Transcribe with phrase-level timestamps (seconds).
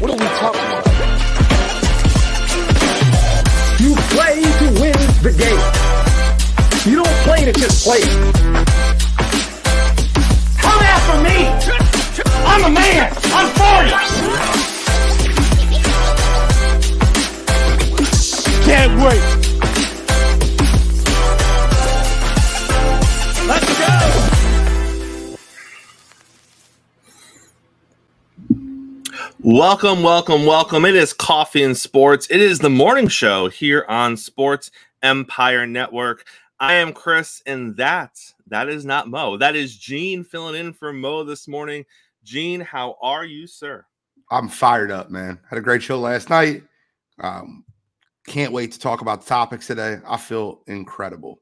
[0.00, 0.86] What are we talking about?
[3.78, 5.60] You play to win the game.
[6.90, 8.00] You don't play to just play.
[10.56, 11.36] Come after me!
[12.46, 13.12] I'm a man!
[13.34, 13.90] I'm 40!
[18.64, 19.29] Can't wait!
[29.52, 30.84] Welcome, welcome, welcome.
[30.84, 32.28] It is Coffee and Sports.
[32.30, 34.70] It is the morning show here on Sports
[35.02, 36.24] Empire Network.
[36.60, 39.36] I am Chris, and that that is not Mo.
[39.38, 41.84] That is Gene filling in for Mo this morning.
[42.22, 43.84] Gene, how are you, sir?
[44.30, 45.40] I'm fired up, man.
[45.50, 46.62] Had a great show last night.
[47.18, 47.64] Um,
[48.28, 49.98] can't wait to talk about the topics today.
[50.06, 51.40] I feel incredible.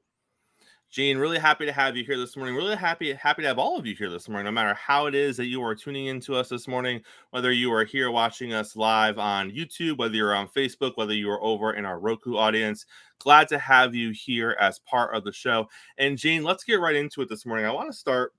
[0.90, 2.54] Gene, really happy to have you here this morning.
[2.54, 5.14] Really happy happy to have all of you here this morning, no matter how it
[5.14, 8.74] is that you are tuning into us this morning, whether you are here watching us
[8.74, 12.86] live on YouTube, whether you're on Facebook, whether you are over in our Roku audience.
[13.18, 15.68] Glad to have you here as part of the show.
[15.98, 17.66] And Gene, let's get right into it this morning.
[17.66, 18.32] I want to start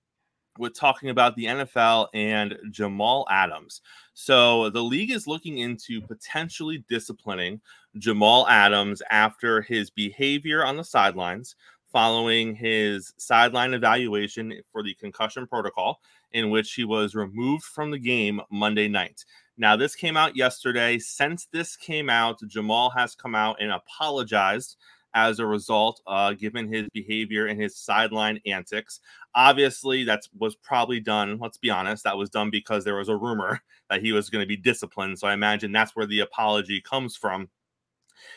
[0.57, 3.81] with talking about the NFL and Jamal Adams.
[4.15, 7.61] So the league is looking into potentially disciplining
[7.97, 11.55] Jamal Adams after his behavior on the sidelines
[11.91, 15.99] following his sideline evaluation for the concussion protocol,
[16.31, 19.25] in which he was removed from the game Monday night.
[19.57, 20.99] Now, this came out yesterday.
[20.99, 24.77] Since this came out, Jamal has come out and apologized
[25.13, 28.99] as a result, uh, given his behavior and his sideline antics.
[29.33, 31.39] Obviously, that was probably done.
[31.39, 34.43] Let's be honest, that was done because there was a rumor that he was going
[34.43, 35.19] to be disciplined.
[35.19, 37.49] So I imagine that's where the apology comes from.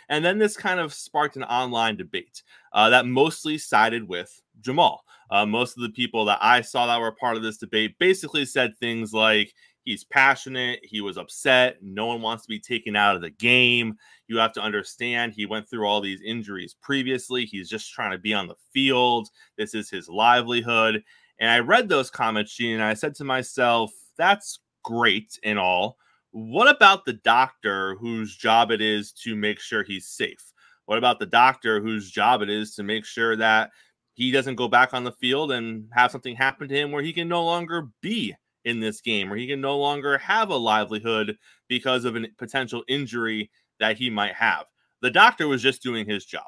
[0.09, 5.05] And then this kind of sparked an online debate uh, that mostly sided with Jamal.
[5.31, 8.45] Uh, most of the people that I saw that were part of this debate basically
[8.45, 9.53] said things like,
[9.85, 13.97] he's passionate, he was upset, no one wants to be taken out of the game.
[14.29, 17.45] You have to understand he went through all these injuries previously.
[17.45, 19.29] He's just trying to be on the field.
[19.59, 21.03] This is his livelihood.
[21.41, 25.97] And I read those comments, Gene, and I said to myself, that's great and all.
[26.33, 30.53] What about the doctor whose job it is to make sure he's safe?
[30.87, 33.71] What about the doctor whose job it is to make sure that
[34.15, 37.13] he doesn't go back on the field and have something happen to him where he
[37.13, 38.35] can no longer be
[38.65, 41.37] in this game, where he can no longer have a livelihood
[41.69, 44.65] because of a potential injury that he might have?
[45.03, 46.47] The doctor was just doing his job.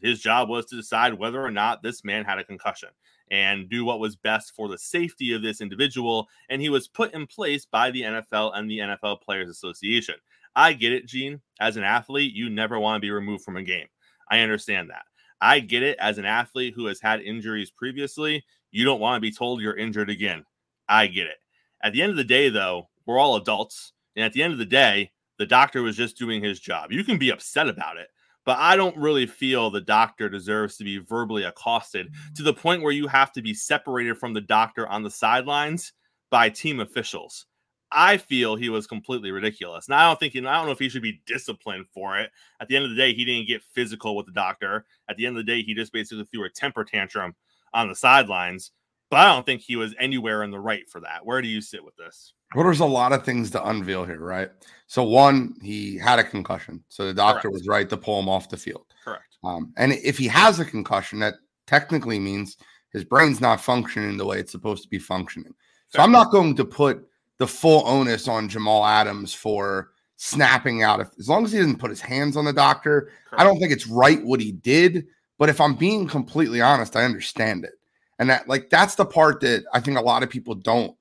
[0.00, 2.90] His job was to decide whether or not this man had a concussion
[3.30, 6.28] and do what was best for the safety of this individual.
[6.48, 10.14] And he was put in place by the NFL and the NFL Players Association.
[10.54, 11.40] I get it, Gene.
[11.60, 13.86] As an athlete, you never want to be removed from a game.
[14.30, 15.04] I understand that.
[15.40, 18.44] I get it as an athlete who has had injuries previously.
[18.70, 20.44] You don't want to be told you're injured again.
[20.88, 21.36] I get it.
[21.82, 23.92] At the end of the day, though, we're all adults.
[24.16, 26.90] And at the end of the day, the doctor was just doing his job.
[26.90, 28.08] You can be upset about it,
[28.46, 32.80] but I don't really feel the doctor deserves to be verbally accosted to the point
[32.80, 35.92] where you have to be separated from the doctor on the sidelines
[36.30, 37.46] by team officials.
[37.90, 39.86] I feel he was completely ridiculous.
[39.86, 42.30] And I don't think I don't know if he should be disciplined for it.
[42.60, 44.86] At the end of the day, he didn't get physical with the doctor.
[45.08, 47.34] At the end of the day, he just basically threw a temper tantrum
[47.74, 48.70] on the sidelines.
[49.10, 51.24] But I don't think he was anywhere in the right for that.
[51.24, 52.32] Where do you sit with this?
[52.54, 54.50] Well, there's a lot of things to unveil here, right?
[54.86, 56.82] So, one, he had a concussion.
[56.88, 57.52] So the doctor Correct.
[57.52, 58.86] was right to pull him off the field.
[59.04, 59.36] Correct.
[59.42, 61.34] Um, and if he has a concussion, that
[61.66, 62.56] technically means
[62.92, 65.54] his brain's not functioning the way it's supposed to be functioning.
[65.88, 67.08] So I'm not going to put
[67.38, 71.00] the full onus on Jamal Adams for snapping out.
[71.00, 73.72] If, as long as he didn't put his hands on the doctor, I don't think
[73.72, 75.06] it's right what he did.
[75.38, 77.74] But if I'm being completely honest, I understand it.
[78.18, 80.95] And that, like, that's the part that I think a lot of people don't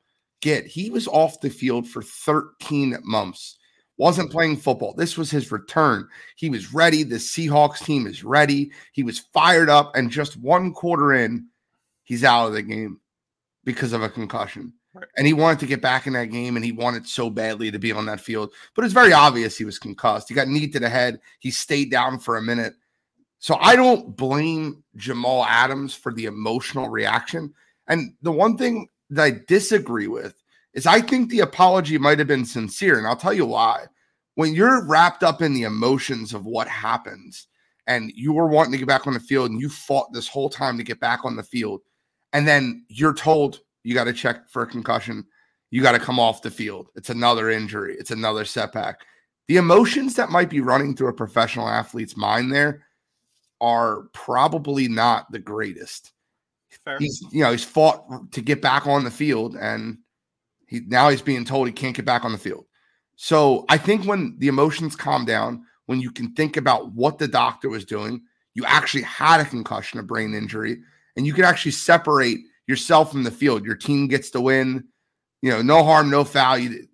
[0.45, 0.67] get.
[0.67, 3.57] He was off the field for 13 months,
[3.97, 4.93] wasn't playing football.
[4.93, 6.07] This was his return.
[6.35, 7.01] He was ready.
[7.01, 8.71] The Seahawks team is ready.
[8.93, 9.95] He was fired up.
[9.95, 11.47] And just one quarter in,
[12.03, 13.01] he's out of the game
[13.63, 14.71] because of a concussion.
[14.93, 15.07] Right.
[15.17, 17.79] And he wanted to get back in that game and he wanted so badly to
[17.79, 18.53] be on that field.
[18.75, 20.29] But it's very obvious he was concussed.
[20.29, 21.19] He got knee to the head.
[21.39, 22.75] He stayed down for a minute.
[23.39, 27.53] So I don't blame Jamal Adams for the emotional reaction.
[27.87, 30.35] And the one thing that I disagree with
[30.73, 32.97] is I think the apology might have been sincere.
[32.97, 33.85] And I'll tell you why.
[34.35, 37.47] When you're wrapped up in the emotions of what happens
[37.87, 40.49] and you were wanting to get back on the field and you fought this whole
[40.49, 41.81] time to get back on the field,
[42.33, 45.25] and then you're told you got to check for a concussion,
[45.71, 46.89] you got to come off the field.
[46.95, 49.01] It's another injury, it's another setback.
[49.47, 52.85] The emotions that might be running through a professional athlete's mind there
[53.61, 56.11] are probably not the greatest.
[56.85, 56.99] Fair.
[56.99, 59.97] He's you know he's fought to get back on the field, and
[60.67, 62.65] he now he's being told he can't get back on the field.
[63.15, 67.27] So I think when the emotions calm down, when you can think about what the
[67.27, 68.21] doctor was doing,
[68.53, 70.77] you actually had a concussion, a brain injury,
[71.15, 73.65] and you can actually separate yourself from the field.
[73.65, 74.85] Your team gets to win.
[75.41, 76.57] You know, no harm, no foul.
[76.57, 76.87] You,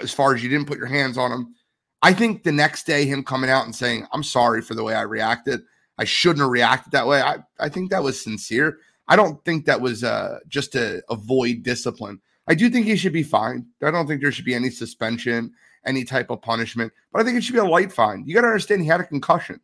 [0.00, 1.54] as far as you didn't put your hands on him.
[2.02, 4.94] I think the next day, him coming out and saying, I'm sorry for the way
[4.94, 5.62] I reacted.
[5.98, 7.22] I shouldn't have reacted that way.
[7.22, 8.78] I, I think that was sincere.
[9.08, 12.20] I don't think that was uh, just to avoid discipline.
[12.46, 13.66] I do think he should be fined.
[13.82, 15.52] I don't think there should be any suspension,
[15.86, 18.24] any type of punishment, but I think it should be a light fine.
[18.26, 19.60] You got to understand he had a concussion.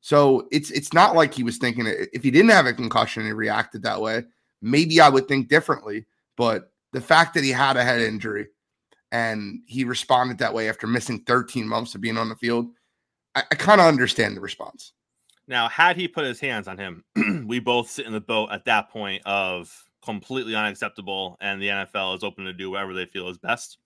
[0.00, 3.28] So it's it's not like he was thinking if he didn't have a concussion and
[3.28, 4.24] he reacted that way,
[4.60, 6.06] maybe I would think differently.
[6.36, 8.48] But the fact that he had a head injury
[9.12, 12.66] and he responded that way after missing 13 months of being on the field,
[13.34, 14.92] I, I kind of understand the response.
[15.48, 17.04] Now, had he put his hands on him,
[17.46, 19.72] we both sit in the boat at that point of
[20.04, 23.78] completely unacceptable, and the NFL is open to do whatever they feel is best.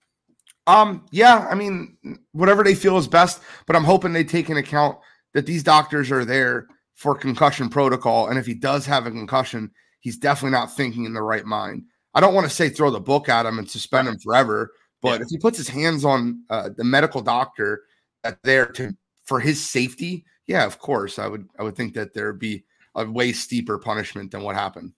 [0.65, 1.97] Um, yeah, I mean,
[2.33, 4.97] whatever they feel is best, but I'm hoping they take into account
[5.33, 9.71] that these doctors are there for concussion protocol, and if he does have a concussion,
[9.99, 11.83] he's definitely not thinking in the right mind.
[12.13, 14.71] I don't want to say throw the book at him and suspend him forever,
[15.01, 15.23] but yeah.
[15.23, 17.83] if he puts his hands on uh, the medical doctor
[18.23, 22.13] that's there to for his safety, yeah, of course, I would I would think that
[22.13, 22.63] there'd be
[22.95, 24.93] a way steeper punishment than what happened.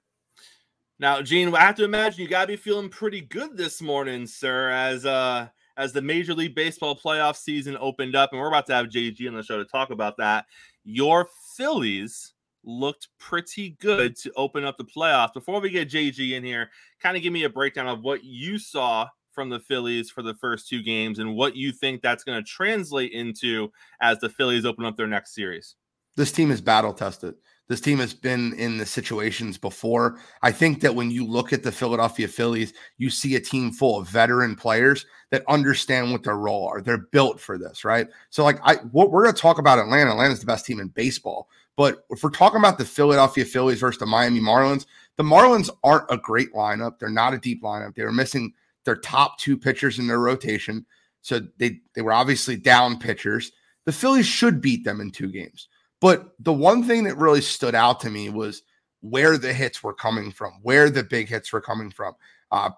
[0.99, 4.69] Now, Gene, I have to imagine you gotta be feeling pretty good this morning, sir,
[4.69, 8.73] as uh as the Major League Baseball playoff season opened up, and we're about to
[8.73, 10.45] have JG on the show to talk about that.
[10.83, 15.33] Your Phillies looked pretty good to open up the playoffs.
[15.33, 16.69] Before we get JG in here,
[16.99, 19.07] kind of give me a breakdown of what you saw
[19.39, 22.43] from the Phillies for the first two games and what you think that's going to
[22.43, 23.71] translate into
[24.01, 25.75] as the Phillies open up their next series.
[26.17, 27.35] This team is battle tested.
[27.69, 30.19] This team has been in the situations before.
[30.41, 33.97] I think that when you look at the Philadelphia Phillies, you see a team full
[33.97, 36.81] of veteran players that understand what their role are.
[36.81, 38.09] They're built for this, right?
[38.31, 40.11] So, like, I what we're going to talk about Atlanta.
[40.11, 41.47] Atlanta's the best team in baseball,
[41.77, 46.11] but if we're talking about the Philadelphia Phillies versus the Miami Marlins, the Marlins aren't
[46.11, 46.99] a great lineup.
[46.99, 47.95] They're not a deep lineup.
[47.95, 48.51] They were missing
[48.85, 50.85] their top two pitchers in their rotation.
[51.21, 53.51] So they, they were obviously down pitchers.
[53.85, 55.67] The Phillies should beat them in two games.
[56.01, 58.63] But the one thing that really stood out to me was
[59.01, 62.13] where the hits were coming from, where the big hits were coming from.
[62.51, 62.71] Uh,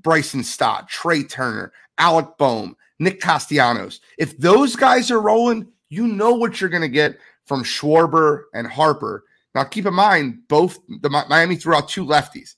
[0.00, 4.00] Bryson Stott, Trea Turner, Alec Bohm, Nick Castellanos.
[4.18, 8.66] If those guys are rolling, you know what you're going to get from Schwarber and
[8.66, 9.24] Harper.
[9.54, 12.54] Now, keep in mind, both the Miami threw out two lefties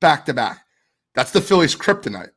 [0.00, 0.63] back to back.
[1.14, 2.30] That's the Phillies' kryptonite.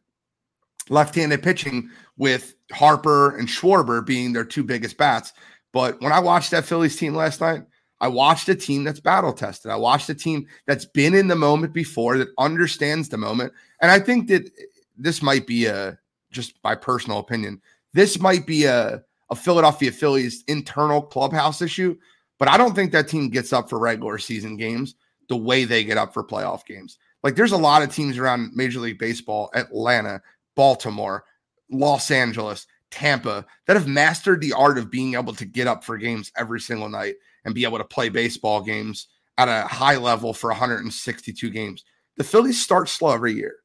[0.89, 5.33] Left-handed pitching with Harper and Schwarber being their two biggest bats.
[5.74, 7.63] But when I watched that Phillies team last night,
[8.00, 9.71] I watched a team that's battle tested.
[9.71, 13.53] I watched a team that's been in the moment before, that understands the moment.
[13.81, 14.50] And I think that
[14.97, 15.97] this might be a
[16.31, 17.62] just my personal opinion.
[17.94, 21.97] This might be a, a Philadelphia Phillies internal clubhouse issue,
[22.38, 24.95] but I don't think that team gets up for regular season games
[25.30, 26.97] the way they get up for playoff games.
[27.24, 30.22] Like there's a lot of teams around Major League Baseball, Atlanta,
[30.56, 31.24] Baltimore,
[31.69, 35.98] Los Angeles, Tampa, that have mastered the art of being able to get up for
[35.98, 37.16] games every single night
[37.46, 41.84] and be able to play baseball games at a high level for 162 games.
[42.18, 43.56] The Phillies start slow every year.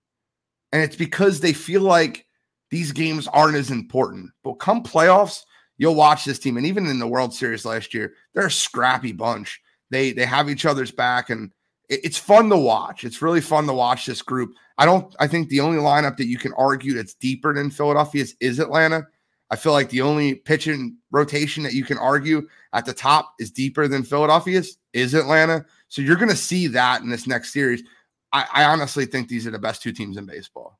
[0.72, 2.26] And it's because they feel like
[2.70, 4.30] these games aren't as important.
[4.42, 5.42] But come playoffs,
[5.76, 6.56] you'll watch this team.
[6.56, 9.60] And even in the World Series last year, they're a scrappy bunch.
[9.90, 11.50] They they have each other's back and
[11.92, 13.04] it's fun to watch.
[13.04, 14.54] It's really fun to watch this group.
[14.78, 15.14] I don't.
[15.20, 18.58] I think the only lineup that you can argue that's deeper than Philadelphia is, is
[18.58, 19.06] Atlanta.
[19.50, 23.50] I feel like the only pitching rotation that you can argue at the top is
[23.50, 25.66] deeper than Philadelphia's is Atlanta.
[25.88, 27.82] So you're going to see that in this next series.
[28.32, 30.78] I, I honestly think these are the best two teams in baseball.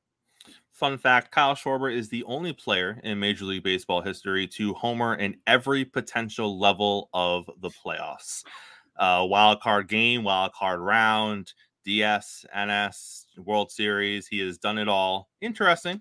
[0.70, 5.16] Fun fact Kyle Schwarber is the only player in Major League Baseball history to homer
[5.16, 8.42] in every potential level of the playoffs
[8.96, 11.52] uh, wild card game, wild card round,
[11.84, 14.26] DS, NS, World Series.
[14.26, 15.28] He has done it all.
[15.40, 16.00] Interesting.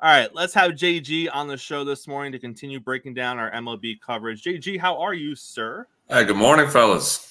[0.00, 3.50] All right, let's have JG on the show this morning to continue breaking down our
[3.50, 4.44] MLB coverage.
[4.44, 5.88] JG, how are you, sir?
[6.08, 7.28] Hey, good morning, fellas.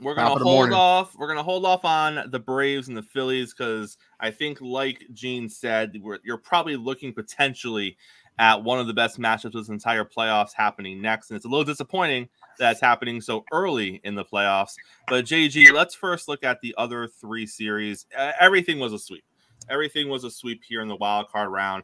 [0.00, 0.74] We're gonna hold morning.
[0.74, 1.14] off.
[1.14, 5.48] We're gonna hold off on the Braves and the Phillies because I think, like Gene
[5.48, 7.96] said, you're probably looking potentially
[8.38, 11.48] at one of the best matchups of this entire playoffs happening next, and it's a
[11.48, 12.28] little disappointing
[12.62, 14.74] that's happening so early in the playoffs.
[15.08, 18.06] But JG, let's first look at the other three series.
[18.40, 19.24] Everything was a sweep.
[19.68, 21.82] Everything was a sweep here in the wild card round.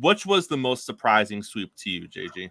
[0.00, 2.50] Which was the most surprising sweep to you, JG?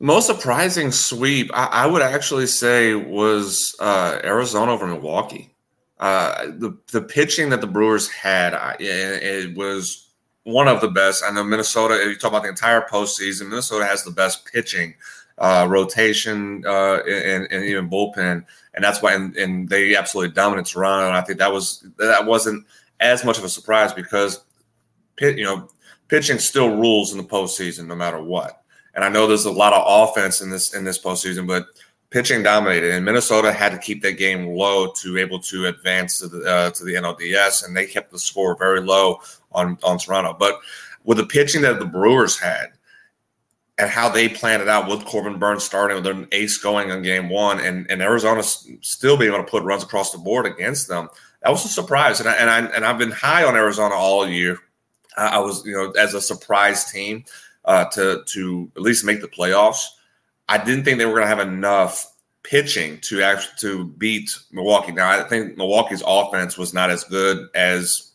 [0.00, 5.54] Most surprising sweep, I, I would actually say, was uh, Arizona over Milwaukee.
[5.98, 10.08] Uh, the the pitching that the Brewers had, I, it, it was
[10.42, 11.24] one of the best.
[11.24, 11.94] I know Minnesota.
[11.94, 14.94] If you talk about the entire postseason, Minnesota has the best pitching
[15.38, 19.14] uh, rotation uh, and, and even bullpen, and that's why.
[19.14, 21.08] And, and they absolutely dominated Toronto.
[21.08, 22.66] And I think that was that wasn't
[23.00, 24.44] as much of a surprise because
[25.16, 25.68] pit, you know,
[26.08, 28.62] pitching still rules in the postseason no matter what.
[28.94, 31.66] And I know there's a lot of offense in this in this postseason, but
[32.10, 36.28] pitching dominated, and Minnesota had to keep that game low to able to advance to
[36.28, 40.36] the uh, to the NLDS, and they kept the score very low on on Toronto.
[40.38, 40.60] But
[41.02, 42.68] with the pitching that the Brewers had,
[43.78, 47.02] and how they planned it out with Corbin Burnes starting with an ace going on
[47.02, 50.88] game one, and, and Arizona still being able to put runs across the board against
[50.88, 51.08] them,
[51.42, 52.20] that was a surprise.
[52.20, 54.58] And I, and I and I've been high on Arizona all year.
[55.16, 57.24] I was you know as a surprise team
[57.64, 59.84] uh, to to at least make the playoffs.
[60.48, 62.06] I didn't think they were going to have enough
[62.42, 64.92] pitching to actually to beat Milwaukee.
[64.92, 68.12] Now, I think Milwaukee's offense was not as good as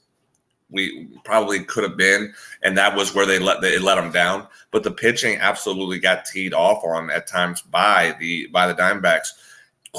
[0.69, 2.33] we probably could have been,
[2.63, 4.47] and that was where they let they let them down.
[4.71, 9.29] But the pitching absolutely got teed off on at times by the by the Diamondbacks.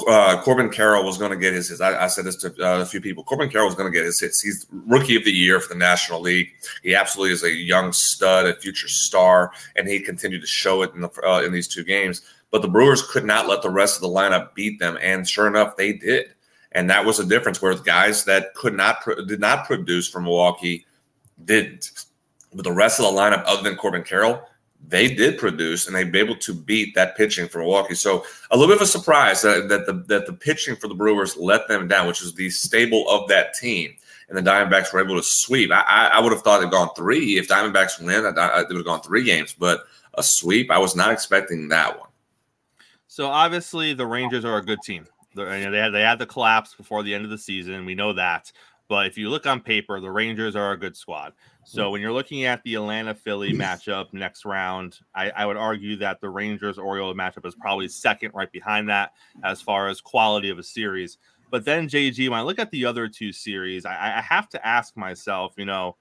[0.07, 1.81] Uh, Corbin Carroll was going to get his hits.
[1.81, 3.25] I, I said this to uh, a few people.
[3.25, 4.41] Corbin Carroll was going to get his hits.
[4.41, 6.49] He's rookie of the year for the National League.
[6.81, 10.93] He absolutely is a young stud, a future star, and he continued to show it
[10.95, 12.21] in the uh, in these two games.
[12.51, 15.47] But the Brewers could not let the rest of the lineup beat them, and sure
[15.47, 16.33] enough, they did.
[16.73, 20.85] And that was a difference where guys that could not did not produce for Milwaukee
[21.43, 21.91] didn't.
[22.53, 24.41] But the rest of the lineup, other than Corbin Carroll,
[24.87, 27.95] they did produce and they'd be able to beat that pitching for Milwaukee.
[27.95, 30.95] So a little bit of a surprise that, that the that the pitching for the
[30.95, 33.95] Brewers let them down, which is the stable of that team.
[34.29, 35.71] And the Diamondbacks were able to sweep.
[35.71, 37.37] I, I, I would have thought they'd gone three.
[37.37, 39.53] If Diamondbacks win, I, they would have gone three games.
[39.53, 42.07] But a sweep, I was not expecting that one.
[43.07, 45.05] So obviously, the Rangers are a good team.
[45.35, 47.85] You know, they had they had the collapse before the end of the season.
[47.85, 48.51] We know that.
[48.91, 51.31] But if you look on paper, the Rangers are a good squad.
[51.63, 51.91] So mm.
[51.93, 56.19] when you're looking at the Atlanta Philly matchup next round, I, I would argue that
[56.19, 59.13] the Rangers Oriole matchup is probably second right behind that
[59.45, 61.19] as far as quality of a series.
[61.49, 64.67] But then JG, when I look at the other two series, I, I have to
[64.67, 65.95] ask myself, you know,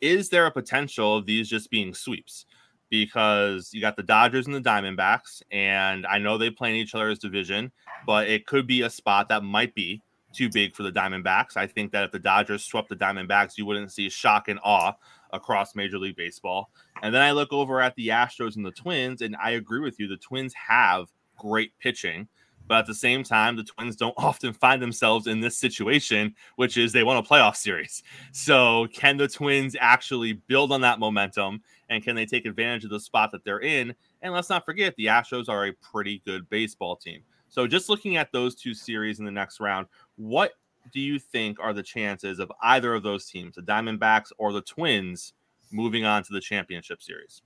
[0.00, 2.46] is there a potential of these just being sweeps?
[2.90, 6.94] Because you got the Dodgers and the Diamondbacks, and I know they play in each
[6.94, 7.72] other's division,
[8.06, 10.02] but it could be a spot that might be
[10.32, 11.56] too big for the Diamondbacks.
[11.56, 14.92] I think that if the Dodgers swept the Diamondbacks, you wouldn't see shock and awe
[15.32, 16.70] across Major League Baseball.
[17.02, 19.98] And then I look over at the Astros and the Twins, and I agree with
[19.98, 20.08] you.
[20.08, 22.28] The Twins have great pitching.
[22.68, 26.76] But at the same time, the Twins don't often find themselves in this situation, which
[26.76, 28.02] is they want a playoff series.
[28.32, 32.90] So, can the Twins actually build on that momentum and can they take advantage of
[32.90, 33.94] the spot that they're in?
[34.22, 37.22] And let's not forget, the Astros are a pretty good baseball team.
[37.48, 40.52] So, just looking at those two series in the next round, what
[40.92, 44.62] do you think are the chances of either of those teams, the Diamondbacks or the
[44.62, 45.32] Twins,
[45.70, 47.42] moving on to the championship series?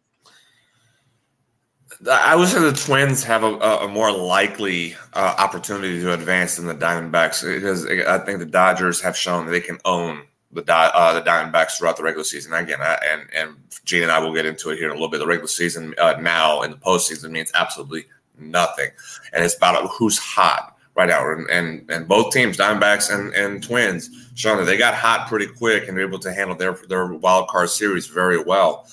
[2.10, 6.66] I would say the Twins have a, a more likely uh, opportunity to advance than
[6.66, 11.14] the Diamondbacks because I think the Dodgers have shown that they can own the uh,
[11.14, 12.52] the Diamondbacks throughout the regular season.
[12.52, 15.08] Again, I, and and Gene and I will get into it here in a little
[15.08, 15.18] bit.
[15.18, 18.06] The regular season uh, now in the postseason means absolutely
[18.38, 18.90] nothing,
[19.32, 21.30] and it's about who's hot right now.
[21.30, 24.10] And and, and both teams, Diamondbacks and, and Twins,
[24.42, 27.70] that they got hot pretty quick and were able to handle their their wild card
[27.70, 28.88] series very well.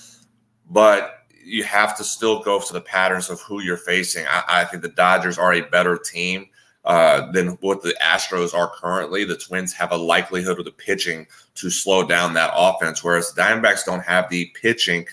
[0.69, 4.25] But you have to still go to the patterns of who you're facing.
[4.27, 6.49] I, I think the Dodgers are a better team
[6.85, 9.25] uh, than what the Astros are currently.
[9.25, 13.41] The Twins have a likelihood of the pitching to slow down that offense, whereas the
[13.41, 15.05] Diamondbacks don't have the pitching,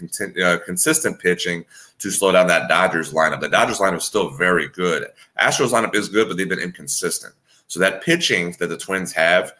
[0.43, 1.65] uh, consistent pitching
[1.99, 3.41] to slow down that Dodgers lineup.
[3.41, 5.07] The Dodgers lineup is still very good.
[5.41, 7.35] Astros lineup is good, but they've been inconsistent.
[7.67, 9.53] So that pitching that the Twins have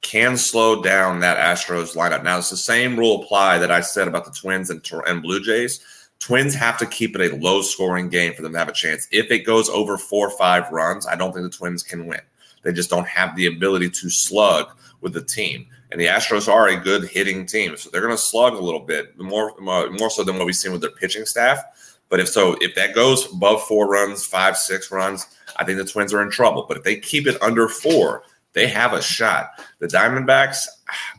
[0.00, 2.22] can slow down that Astros lineup.
[2.22, 5.40] Now, it's the same rule apply that I said about the Twins and, and Blue
[5.40, 5.80] Jays.
[6.20, 9.06] Twins have to keep it a low scoring game for them to have a chance.
[9.12, 12.20] If it goes over four or five runs, I don't think the Twins can win.
[12.62, 14.70] They just don't have the ability to slug
[15.00, 15.66] with the team.
[15.90, 18.80] And the Astros are a good hitting team, so they're going to slug a little
[18.80, 21.62] bit more, uh, more so than what we've seen with their pitching staff.
[22.08, 25.84] But if so, if that goes above four runs, five, six runs, I think the
[25.84, 26.64] Twins are in trouble.
[26.66, 28.22] But if they keep it under four,
[28.54, 29.50] they have a shot.
[29.78, 30.66] The Diamondbacks,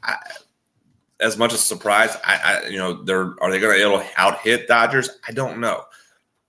[0.03, 0.17] I,
[1.19, 2.17] as much as surprised.
[2.23, 5.09] I, I you know, they're are they going to able to out hit Dodgers?
[5.27, 5.83] I don't know.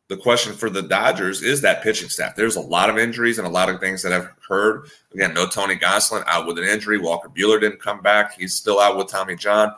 [0.08, 2.34] The question for the Dodgers is that pitching staff.
[2.34, 4.88] There's a lot of injuries and a lot of things that I've heard.
[5.14, 6.98] Again, no Tony Gonsolin out with an injury.
[6.98, 8.34] Walker Buehler didn't come back.
[8.36, 9.72] He's still out with Tommy John.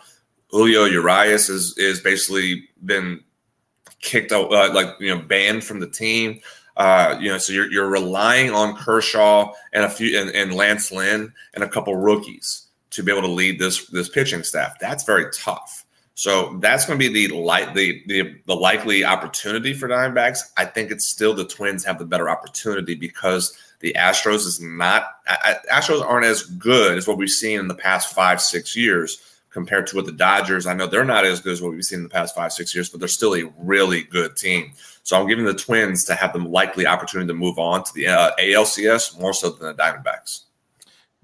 [0.49, 3.23] Julio Urias is is basically been
[4.01, 6.41] kicked out, uh, like you know, banned from the team.
[6.77, 10.91] Uh, you know, so you're you're relying on Kershaw and a few and, and Lance
[10.91, 12.62] Lynn and a couple rookies
[12.93, 14.79] to be able to lead this this pitching staff.
[14.79, 15.85] That's very tough.
[16.15, 20.41] So that's going to be the light the, the the likely opportunity for Diamondbacks.
[20.57, 25.17] I think it's still the Twins have the better opportunity because the Astros is not
[25.71, 29.21] Astros aren't as good as what we've seen in the past five six years
[29.51, 30.67] compared to what the Dodgers.
[30.67, 32.75] I know they're not as good as what we've seen in the past five six
[32.75, 34.73] years, but they're still a really good team.
[35.05, 38.09] So I'm giving the Twins to have the likely opportunity to move on to the
[38.09, 40.43] uh, ALCS more so than the Diamondbacks.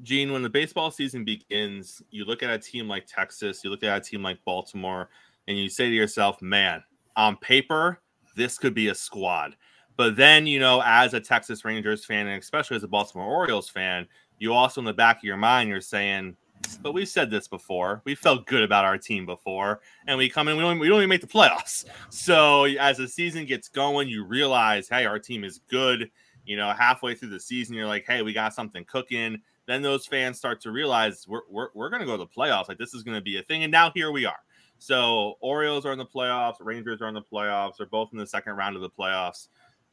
[0.02, 3.82] Gene, when the baseball season begins, you look at a team like Texas, you look
[3.82, 5.08] at a team like Baltimore,
[5.48, 6.82] and you say to yourself, man,
[7.16, 8.00] on paper,
[8.36, 9.56] this could be a squad.
[9.96, 13.68] But then, you know, as a Texas Rangers fan, and especially as a Baltimore Orioles
[13.68, 14.06] fan,
[14.38, 16.36] you also in the back of your mind, you're saying,
[16.80, 18.02] but we've said this before.
[18.04, 20.98] We felt good about our team before, and we come in, we don't, we don't
[20.98, 21.86] even make the playoffs.
[22.10, 26.10] So as the season gets going, you realize, hey, our team is good.
[26.46, 30.06] You know, halfway through the season, you're like, hey, we got something cooking then those
[30.06, 32.68] fans start to realize we're, we're, we're going to go to the playoffs.
[32.68, 33.62] Like this is going to be a thing.
[33.62, 34.38] And now here we are.
[34.78, 37.76] So Orioles are in the playoffs, Rangers are in the playoffs.
[37.76, 39.48] They're both in the second round of the playoffs.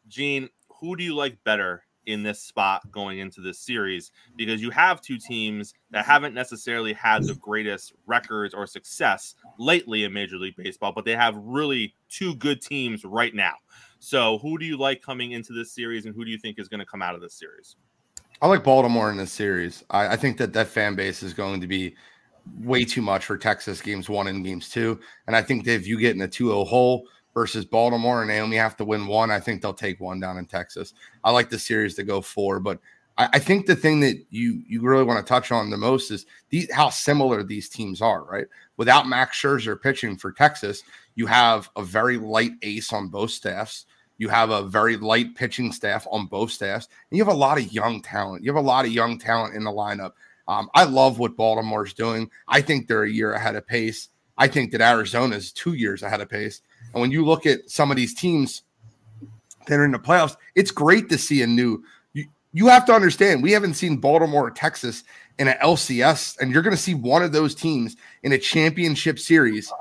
[0.07, 4.11] Gene, who do you like better in this spot going into this series?
[4.37, 10.03] Because you have two teams that haven't necessarily had the greatest records or success lately
[10.03, 13.55] in Major League Baseball, but they have really two good teams right now.
[13.99, 16.69] So who do you like coming into this series and who do you think is
[16.69, 17.75] going to come out of this series?
[18.41, 19.83] I like Baltimore in this series.
[19.89, 21.95] I, I, think that that fan base is going to be
[22.59, 24.99] way too much for Texas games one and games two.
[25.27, 28.29] And I think that if you get in a 2 0 hole versus Baltimore and
[28.29, 30.93] they only have to win one, I think they'll take one down in Texas.
[31.23, 32.79] I like the series to go four, but
[33.17, 36.11] I, I think the thing that you you really want to touch on the most
[36.11, 36.25] is
[36.71, 38.47] how similar these teams are, right?
[38.77, 40.83] Without Max Scherzer pitching for Texas,
[41.15, 43.85] you have a very light ace on both staffs.
[44.17, 47.57] You have a very light pitching staff on both staffs, and you have a lot
[47.57, 48.43] of young talent.
[48.43, 50.13] You have a lot of young talent in the lineup.
[50.47, 52.29] Um, I love what Baltimore's doing.
[52.47, 54.09] I think they're a year ahead of pace.
[54.37, 56.61] I think that Arizona is two years ahead of pace.
[56.93, 58.63] And when you look at some of these teams
[59.67, 61.83] that are in the playoffs, it's great to see a new.
[62.13, 65.03] You, you have to understand, we haven't seen Baltimore or Texas
[65.39, 69.19] in an LCS, and you're going to see one of those teams in a championship
[69.19, 69.71] series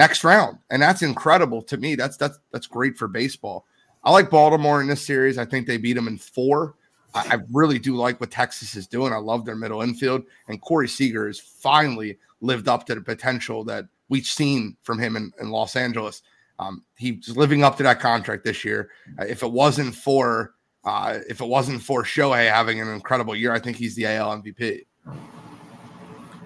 [0.00, 1.94] next round, and that's incredible to me.
[1.94, 3.66] That's that's that's great for baseball.
[4.02, 5.36] I like Baltimore in this series.
[5.36, 6.74] I think they beat them in four.
[7.14, 9.12] I, I really do like what Texas is doing.
[9.12, 13.62] I love their middle infield, and Corey Seager has finally lived up to the potential
[13.64, 16.22] that we've seen from him in, in Los Angeles.
[16.58, 18.88] Um, he's living up to that contract this year.
[19.18, 23.52] Uh, if it wasn't for uh, if it wasn't for Shohei having an incredible year,
[23.52, 24.86] I think he's the AL MVP.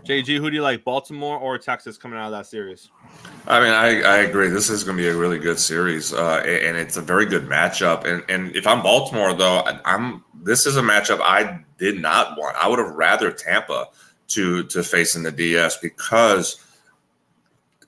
[0.04, 2.90] JG, who do you like, Baltimore or Texas coming out of that series?
[3.46, 4.48] I mean, I, I agree.
[4.48, 7.48] This is going to be a really good series, uh, and it's a very good
[7.48, 8.04] matchup.
[8.04, 12.56] And and if I'm Baltimore, though, I'm this is a matchup I did not want.
[12.56, 13.88] I would have rather Tampa
[14.28, 16.63] to to face in the DS because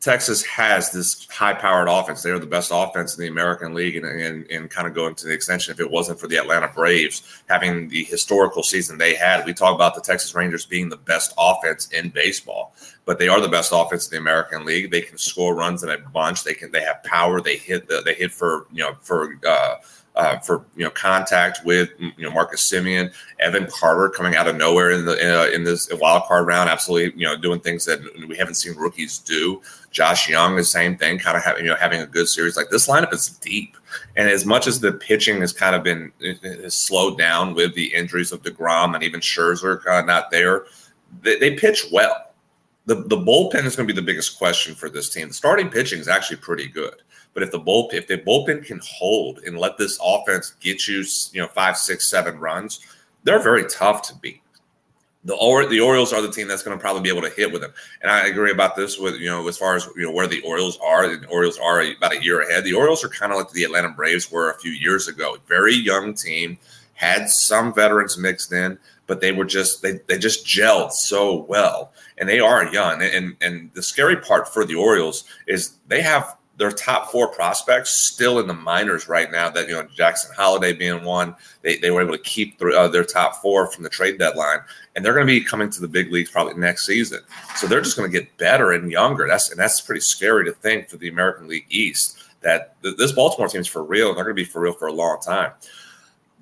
[0.00, 2.22] Texas has this high powered offense.
[2.22, 5.14] They are the best offense in the American League, and, and, and kind of going
[5.16, 5.72] to the extension.
[5.72, 9.74] If it wasn't for the Atlanta Braves having the historical season they had, we talk
[9.74, 13.72] about the Texas Rangers being the best offense in baseball, but they are the best
[13.74, 14.90] offense in the American League.
[14.90, 16.44] They can score runs in a bunch.
[16.44, 16.70] They can.
[16.70, 17.40] They have power.
[17.40, 17.88] They hit.
[17.88, 19.38] The, they hit for you know for.
[19.46, 19.76] Uh,
[20.16, 24.57] uh, for you know contact with you know Marcus Semien, Evan Carter coming out of
[24.57, 28.00] nowhere in the uh, in this wild card round, absolutely you know doing things that
[28.26, 29.61] we haven't seen rookies do.
[29.90, 32.57] Josh Jung, the same thing, kind of having you know having a good series.
[32.57, 33.76] Like this lineup is deep,
[34.16, 37.94] and as much as the pitching has kind of been has slowed down with the
[37.94, 40.64] injuries of deGrom and even Scherzer kind of not there,
[41.20, 42.22] they, they pitch well.
[42.87, 45.26] The, the bullpen is going to be the biggest question for this team.
[45.26, 47.02] The starting pitching is actually pretty good.
[47.37, 51.05] But if the bullpen, if the bullpen can hold and let this offense get you,
[51.33, 52.81] you know, five, six, seven runs,
[53.25, 54.40] they're very tough to beat.
[55.27, 57.53] The or the Orioles are the team that's going to probably be able to hit
[57.53, 58.99] with them, and I agree about this.
[58.99, 61.83] With you know, as far as you know, where the Orioles are, the Orioles are
[61.83, 62.64] about a year ahead.
[62.64, 65.37] The Orioles are kind of like the Atlanta Braves were a few years ago.
[65.46, 66.57] Very young team,
[66.94, 71.92] had some veterans mixed in, but they were just they they just gelled so well,
[72.16, 73.03] and they are young.
[73.03, 78.06] And and the scary part for the Orioles is they have their top four prospects
[78.08, 79.50] still in the minors right now.
[79.50, 82.88] That you know Jackson Holliday being one, they, they were able to keep th- uh,
[82.88, 84.60] their top four from the trade deadline,
[84.94, 87.20] and they're going to be coming to the big leagues probably next season.
[87.56, 89.26] So they're just going to get better and younger.
[89.28, 93.12] That's and that's pretty scary to think for the American League East that th- this
[93.12, 95.20] Baltimore team is for real, and they're going to be for real for a long
[95.20, 95.52] time.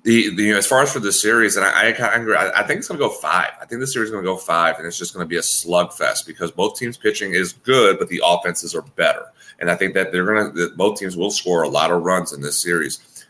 [0.03, 2.63] The, the you know, as far as for the series, and I, I, I, I
[2.63, 3.53] think it's going to go five.
[3.59, 5.37] I think the series is going to go five, and it's just going to be
[5.37, 9.31] a slugfest because both teams' pitching is good, but the offenses are better.
[9.59, 12.33] And I think that they're going to, both teams will score a lot of runs
[12.33, 13.25] in this series.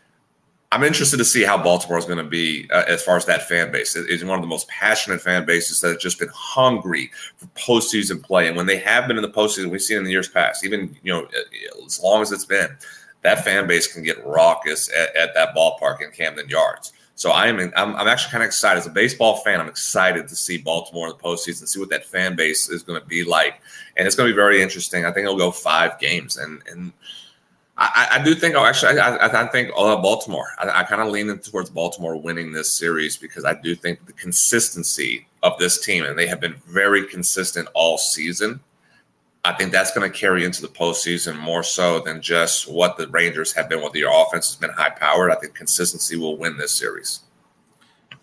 [0.72, 3.48] I'm interested to see how Baltimore is going to be uh, as far as that
[3.48, 3.94] fan base.
[3.94, 7.46] It, it's one of the most passionate fan bases that has just been hungry for
[7.58, 8.48] postseason play.
[8.48, 10.96] And when they have been in the postseason, we've seen in the years past, even
[11.02, 12.76] you know uh, as long as it's been,
[13.22, 16.92] that fan base can get raucous at, at that ballpark in Camden Yards.
[17.16, 19.58] So I am I'm, I'm actually kind of excited as a baseball fan.
[19.58, 23.00] I'm excited to see Baltimore in the postseason, see what that fan base is going
[23.00, 23.60] to be like,
[23.96, 25.06] and it's going to be very interesting.
[25.06, 26.92] I think it'll go five games, and and
[27.78, 30.48] I, I do think, oh, actually, I, I think uh, Baltimore.
[30.58, 34.14] I, I kind of lean towards Baltimore winning this series because I do think the
[34.14, 38.60] consistency of this team, and they have been very consistent all season.
[39.46, 43.06] I think that's going to carry into the postseason more so than just what the
[43.06, 43.80] Rangers have been.
[43.80, 47.20] With their offense has been high powered, I think consistency will win this series.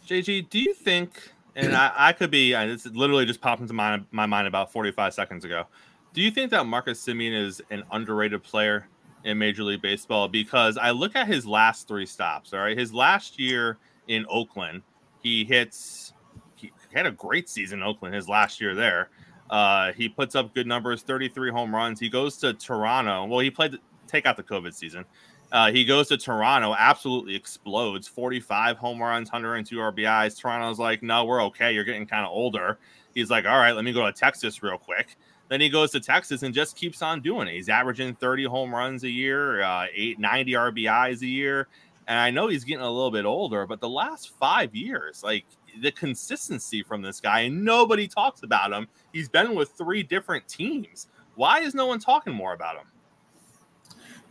[0.06, 1.32] JG, do you think?
[1.56, 2.52] And I, I could be.
[2.52, 5.66] This literally just popped into my my mind about 45 seconds ago.
[6.14, 8.88] Do you think that Marcus Semien is an underrated player?
[9.24, 12.54] in Major League Baseball because I look at his last three stops.
[12.54, 13.78] All right, his last year
[14.10, 14.82] in Oakland,
[15.22, 16.12] he hits.
[16.56, 18.14] He had a great season in Oakland.
[18.14, 19.10] His last year there,
[19.50, 22.00] uh, he puts up good numbers, 33 home runs.
[22.00, 23.26] He goes to Toronto.
[23.26, 23.78] Well, he played
[24.08, 25.06] take out the COVID season.
[25.52, 30.40] Uh, he goes to Toronto, absolutely explodes, 45 home runs, 102 RBIs.
[30.40, 31.72] Toronto's like, no, we're okay.
[31.72, 32.80] You're getting kind of older.
[33.14, 35.16] He's like, all right, let me go to Texas real quick.
[35.50, 37.54] Then he goes to Texas and just keeps on doing it.
[37.54, 41.68] He's averaging 30 home runs a year, uh, eight, 90 RBIs a year.
[42.08, 45.46] And I know he's getting a little bit older, but the last five years, like
[45.82, 48.88] the consistency from this guy, and nobody talks about him.
[49.12, 51.08] He's been with three different teams.
[51.36, 52.86] Why is no one talking more about him?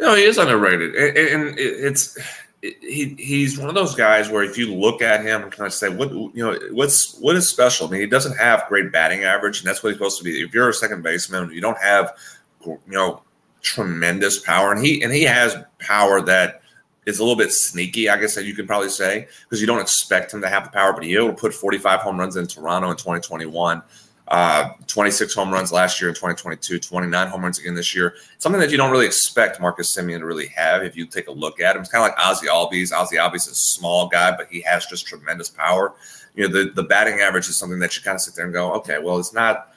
[0.01, 2.19] No, he is underrated, and it's
[2.63, 5.73] he he's one of those guys where if you look at him and kind of
[5.73, 7.89] say what you know what's what is special.
[7.89, 10.41] I mean, he doesn't have great batting average, and that's what he's supposed to be.
[10.41, 12.17] If you're a second baseman, you don't have
[12.65, 13.23] you know
[13.63, 16.62] tremendous power, and he and he has power that
[17.07, 19.81] is a little bit sneaky, I guess that you could probably say, because you don't
[19.81, 22.47] expect him to have the power, but he able to put 45 home runs in
[22.47, 23.83] Toronto in 2021.
[24.29, 28.15] Uh, 26 home runs last year in 2022, 29 home runs again this year.
[28.39, 31.33] Something that you don't really expect Marcus Semien to really have if you take a
[31.33, 31.83] look at him.
[31.83, 32.93] It's kind of like Ozzie Albies.
[32.93, 35.95] Ozzie Albies is a small guy, but he has just tremendous power.
[36.35, 38.55] You know, the, the batting average is something that you kind of sit there and
[38.55, 39.75] go, okay, well, it's not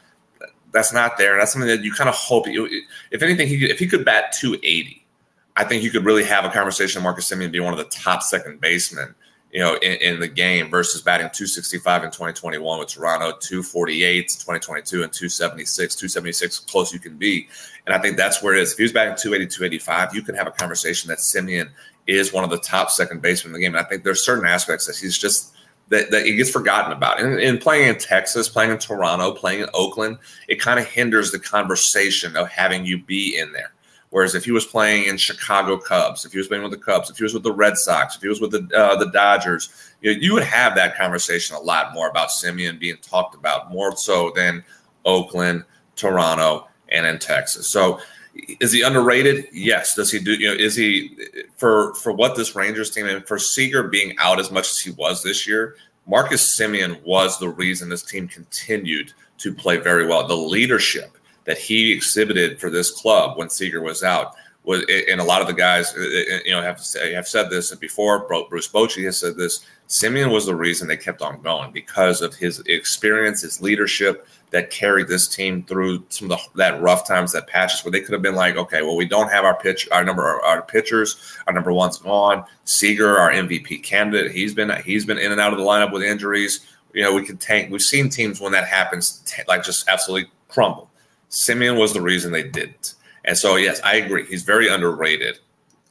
[0.72, 1.34] that's not there.
[1.34, 2.46] And that's something that you kind of hope.
[2.48, 5.05] If anything, he if he could bat 280,
[5.58, 7.00] I think you could really have a conversation.
[7.00, 9.16] with Marcus Semien being one of the top second basemen
[9.56, 14.24] you know, in, in, the game versus batting 265 in 2021 with Toronto, 248 in
[14.24, 17.48] 2022, and 276, 276 close you can be.
[17.86, 18.74] And I think that's where it is.
[18.74, 21.70] If he was batting 280, 285, you can have a conversation that Semien
[22.06, 23.76] is one of the top second basemen in the game.
[23.76, 25.54] And I think there's certain aspects that he's just
[25.88, 27.22] that, that he gets forgotten about.
[27.22, 30.18] And, and playing in Texas, playing in Toronto, playing in Oakland,
[30.50, 33.72] it kind of hinders the conversation of having you be in there.
[34.12, 37.10] Whereas if he was playing in Chicago Cubs, if he was playing with the Cubs,
[37.10, 39.70] if he was with the Red Sox, if he was with the uh, the Dodgers,
[40.02, 43.72] you, know, you would have that conversation a lot more about Semien being talked about
[43.72, 44.64] more so than
[45.04, 45.66] Oakland,
[45.96, 47.68] Toronto, and in Texas.
[47.68, 48.00] So
[48.60, 49.46] is he underrated?
[49.52, 49.96] Yes.
[49.96, 50.34] Does he do?
[50.34, 51.18] You know, is he
[51.58, 54.92] for for what this Rangers team and for Seager being out as much as he
[54.92, 55.76] was this year?
[56.08, 60.28] Marcus Semien was the reason this team continued to play very well.
[60.28, 61.15] The leadership
[61.46, 65.48] that he exhibited for this club when Seager was out was, and a lot of
[65.48, 66.82] the guys, uh, uh, you know, have
[67.14, 68.28] have said this before.
[68.50, 69.66] Bruce Bochy has said this.
[69.88, 74.72] Semien was the reason they kept on going because of his experience, his leadership that
[74.72, 78.14] carried this team through some of the, that rough times, that patches where they could
[78.14, 81.54] have been like, okay, well, we don't have our pitch, our number, our, pitchers, our
[81.54, 82.44] number one's gone.
[82.64, 86.02] Seager, our MVP candidate, he's been he's been in and out of the lineup with
[86.02, 86.66] injuries.
[86.94, 87.72] You know, we could tank.
[87.72, 90.90] We've seen teams when that happens, t- like just absolutely crumble.
[91.36, 92.94] Semien was the reason they didn't.
[93.26, 94.26] And so, yes, I agree.
[94.26, 95.40] He's very underrated.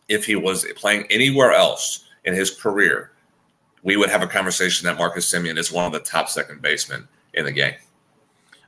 [0.09, 3.13] If he was playing anywhere else in his career,
[3.83, 7.07] we would have a conversation that Marcus Semien is one of the top second basemen
[7.35, 7.75] in the game.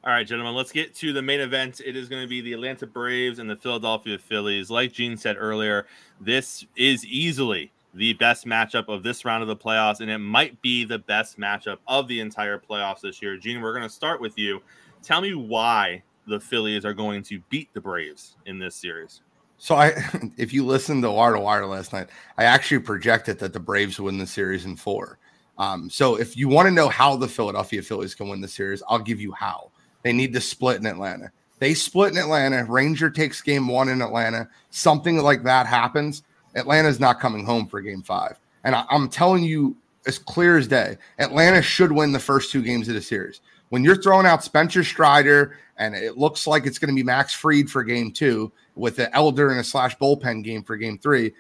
[0.05, 1.81] All right, gentlemen, let's get to the main event.
[1.85, 4.71] It is going to be the Atlanta Braves and the Philadelphia Phillies.
[4.71, 5.87] Like Gene said earlier,
[6.21, 10.61] this is easily the best matchup of this round of the playoffs, and it might
[10.61, 13.39] be the best matchup of the entire playoffs this year.
[13.39, 14.61] Gene, we're going to start with you.
[15.03, 19.21] Tell me why the Phillies are going to beat the Braves in this series.
[19.59, 19.95] So I,
[20.37, 22.09] if you listened to Wire to Wire last night,
[22.39, 25.19] I actually projected that the Braves win the series in four.
[25.59, 28.83] Um, so if you want to know how the Philadelphia Phillies can win the series,
[28.89, 29.71] I'll give you how.
[30.03, 31.31] They need to split in Atlanta.
[31.59, 32.65] They split in Atlanta.
[32.65, 34.49] Ranger takes game one in Atlanta.
[34.71, 36.23] Something like that happens.
[36.55, 38.39] Atlanta's not coming home for game five.
[38.65, 42.63] And I, I'm telling you, as clear as day, Atlanta should win the first two
[42.63, 43.41] games of the series.
[43.71, 47.35] When you're throwing out Spencer Strider and it looks like it's going to be Max
[47.35, 51.33] Fried for game two with the Elder and a slash bullpen game for game three.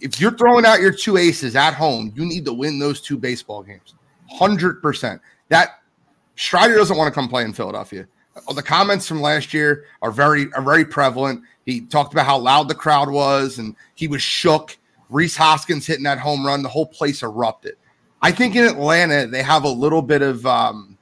[0.00, 3.16] if you're throwing out your two aces at home, you need to win those two
[3.16, 3.94] baseball games.
[4.38, 5.20] 100%.
[5.48, 5.80] That
[6.36, 8.06] Strider doesn't want to come play in Philadelphia.
[8.54, 11.42] The comments from last year are very are very prevalent.
[11.64, 14.76] He talked about how loud the crowd was and he was shook.
[15.08, 17.76] Rhys Hoskins hitting that home run, the whole place erupted.
[18.20, 20.95] I think in Atlanta they have a little bit of um,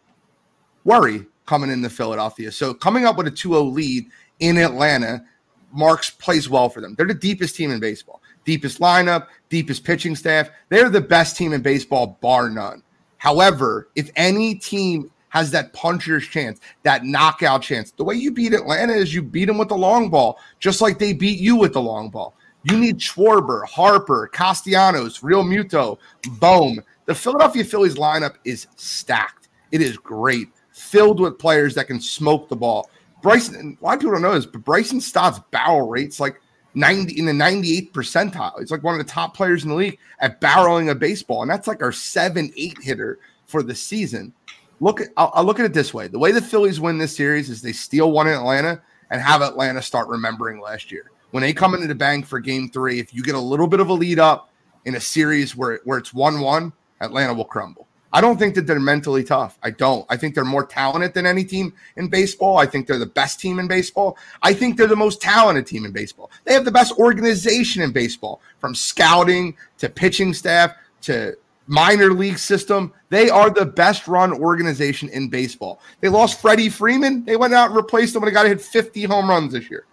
[0.84, 2.50] worry coming into Philadelphia.
[2.52, 4.06] So coming up with a 2-0 lead
[4.40, 5.24] in Atlanta,
[5.72, 6.94] Marks plays well for them.
[6.94, 8.22] They're the deepest team in baseball.
[8.44, 10.50] Deepest lineup, deepest pitching staff.
[10.68, 12.82] They're the best team in baseball, bar none.
[13.16, 18.52] However, if any team has that puncher's chance, that knockout chance, the way you beat
[18.52, 21.72] Atlanta is you beat them with the long ball, just like they beat you with
[21.72, 22.34] the long ball.
[22.62, 25.98] You need Schwarber, Harper, Castellanos, Realmuto,
[26.38, 26.78] Bohm.
[27.06, 29.48] The Philadelphia Phillies lineup is stacked.
[29.72, 32.90] It is great, filled with players that can smoke the ball.
[33.22, 36.40] Bryson, a lot of people don't know this, but Bryson Stott's barrel rates like
[36.74, 38.58] 90 in the 98th percentile.
[38.58, 41.50] He's like one of the top players in the league at barreling a baseball, and
[41.50, 44.32] that's like our seven eight hitter for the season.
[44.80, 47.16] Look, at, I'll, I'll look at it this way: the way the Phillies win this
[47.16, 51.42] series is they steal one in Atlanta and have Atlanta start remembering last year when
[51.42, 52.98] they come into the bank for Game Three.
[52.98, 54.50] If you get a little bit of a lead up
[54.84, 57.86] in a series where where it's one one, Atlanta will crumble.
[58.14, 59.58] I don't think that they're mentally tough.
[59.64, 60.06] I don't.
[60.08, 62.58] I think they're more talented than any team in baseball.
[62.58, 64.16] I think they're the best team in baseball.
[64.40, 66.30] I think they're the most talented team in baseball.
[66.44, 72.38] They have the best organization in baseball from scouting to pitching staff to minor league
[72.38, 72.92] system.
[73.08, 75.80] They are the best run organization in baseball.
[76.00, 77.24] They lost Freddie Freeman.
[77.24, 79.86] They went out and replaced him when a guy hit 50 home runs this year.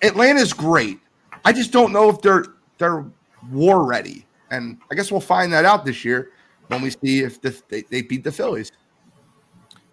[0.00, 1.00] Atlanta's great.
[1.44, 2.44] I just don't know if they're
[2.78, 3.04] they're
[3.50, 4.24] war ready.
[4.52, 6.30] And I guess we'll find that out this year
[6.68, 8.72] when we see if the, they, they beat the Phillies.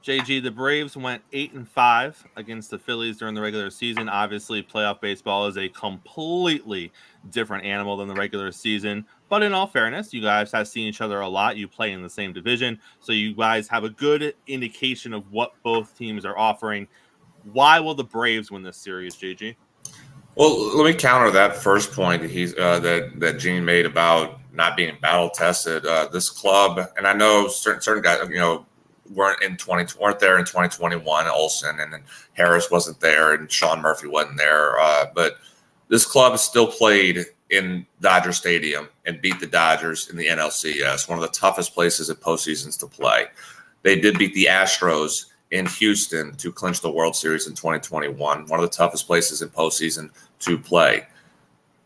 [0.06, 4.08] JG, the Braves went eight and five against the Phillies during the regular season.
[4.08, 6.92] Obviously, playoff baseball is a completely
[7.32, 9.04] different animal than the regular season.
[9.30, 11.58] But in all fairness, you guys have seen each other a lot.
[11.58, 15.54] You play in the same division, so you guys have a good indication of what
[15.64, 16.88] both teams are offering.
[17.52, 19.56] Why will the Braves win this series, JG?
[20.36, 24.40] Well, let me counter that first point that he's uh, that that Gene made about
[24.56, 25.86] not being battle tested.
[25.86, 28.66] Uh, this club, and I know certain certain guys, you know,
[29.14, 31.28] weren't in twenty weren't there in twenty twenty one.
[31.28, 34.80] Olson and Harris wasn't there, and Sean Murphy wasn't there.
[34.80, 35.38] Uh, but
[35.90, 41.18] this club still played in Dodger Stadium and beat the Dodgers in the NLCS, one
[41.18, 43.28] of the toughest places at postseasons to play.
[43.84, 48.60] They did beat the Astros in Houston to clinch the World Series in 2021, one
[48.60, 51.06] of the toughest places in postseason to play.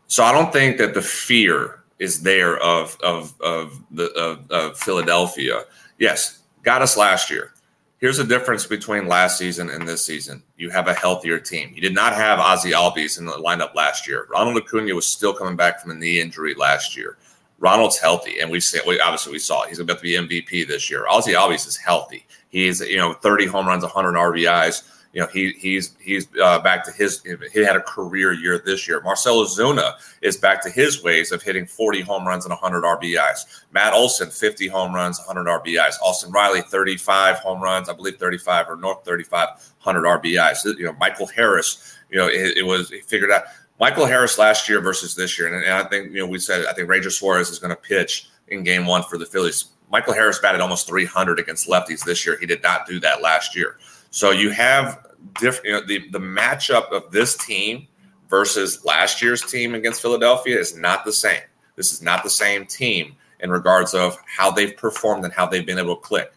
[0.06, 4.76] So I don't think that the fear is there of of of the of, of
[4.76, 5.62] Philadelphia.
[5.98, 7.52] Yes, got us last year.
[7.98, 10.42] Here's the difference between last season and this season.
[10.56, 11.70] You have a healthier team.
[11.74, 14.26] You did not have Ozzie Albies in the lineup last year.
[14.30, 17.18] Ronald Acuna was still coming back from a knee injury last year.
[17.58, 19.68] Ronald's healthy, and we see we obviously we saw it.
[19.68, 21.06] he's about to be MVP this year.
[21.06, 22.26] Ozzie Albies is healthy.
[22.48, 26.84] He's you know 30 home runs, 100 RBIs you know he he's he's uh, back
[26.84, 29.00] to his he had a career year this year.
[29.00, 33.64] Marcell Ozuna is back to his ways of hitting 40 home runs and 100 RBIs.
[33.72, 35.94] Matt Olson 50 home runs, 100 RBIs.
[36.00, 39.48] Austin Riley 35 home runs, I believe 35 or north 35
[39.82, 40.78] 100 RBIs.
[40.78, 43.44] You know Michael Harris, you know it, it was he figured out
[43.80, 46.66] Michael Harris last year versus this year, and, and I think you know we said
[46.66, 49.66] I think Ranger Suarez is going to pitch in Game One for the Phillies.
[49.90, 52.38] Michael Harris batted almost 300 against lefties this year.
[52.38, 53.78] He did not do that last year.
[54.10, 55.06] So you have
[55.40, 57.86] different you know, the the matchup of this team
[58.28, 61.42] versus last year's team against Philadelphia is not the same.
[61.76, 65.66] This is not the same team in regards of how they've performed and how they've
[65.66, 66.32] been able to click.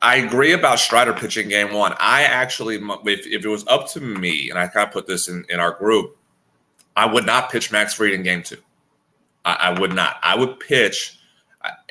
[0.00, 1.92] I agree about Strider pitching game one.
[1.98, 5.26] I actually, if, if it was up to me, and I kind of put this
[5.28, 6.16] in, in our group,
[6.96, 8.58] I would not pitch Max Fried in game two.
[9.44, 10.18] I, I would not.
[10.22, 11.18] I would pitch,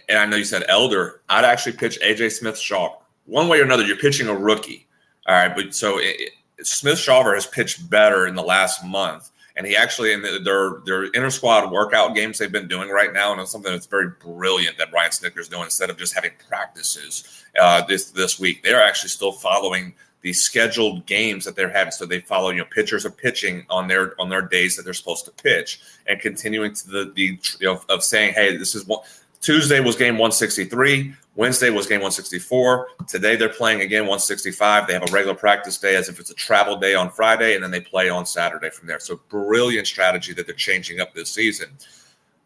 [0.07, 2.95] and I know you said Elder, I'd actually pitch AJ Smith Shaw
[3.27, 4.87] one way or another, you're pitching a rookie.
[5.27, 9.67] All right, but so it, Smith Shawver has pitched better in the last month, and
[9.67, 13.31] he actually in the, their their inter squad workout games they've been doing right now,
[13.31, 17.45] and it's something that's very brilliant that Ryan Snitker's doing instead of just having practices
[17.61, 18.63] uh, this this week.
[18.63, 21.91] They're actually still following the scheduled games that they're having.
[21.91, 24.93] So they follow, you know, pitchers are pitching on their on their days that they're
[24.93, 28.87] supposed to pitch, and continuing to the the you know, of saying, hey, this is
[28.87, 29.05] what
[29.41, 31.13] Tuesday was game 163.
[31.37, 32.87] Wednesday was game 164.
[33.07, 34.87] Today they're playing again 165.
[34.87, 37.63] They have a regular practice day as if it's a travel day on Friday, and
[37.63, 38.99] then they play on Saturday from there.
[38.99, 41.69] So brilliant strategy that they're changing up this season.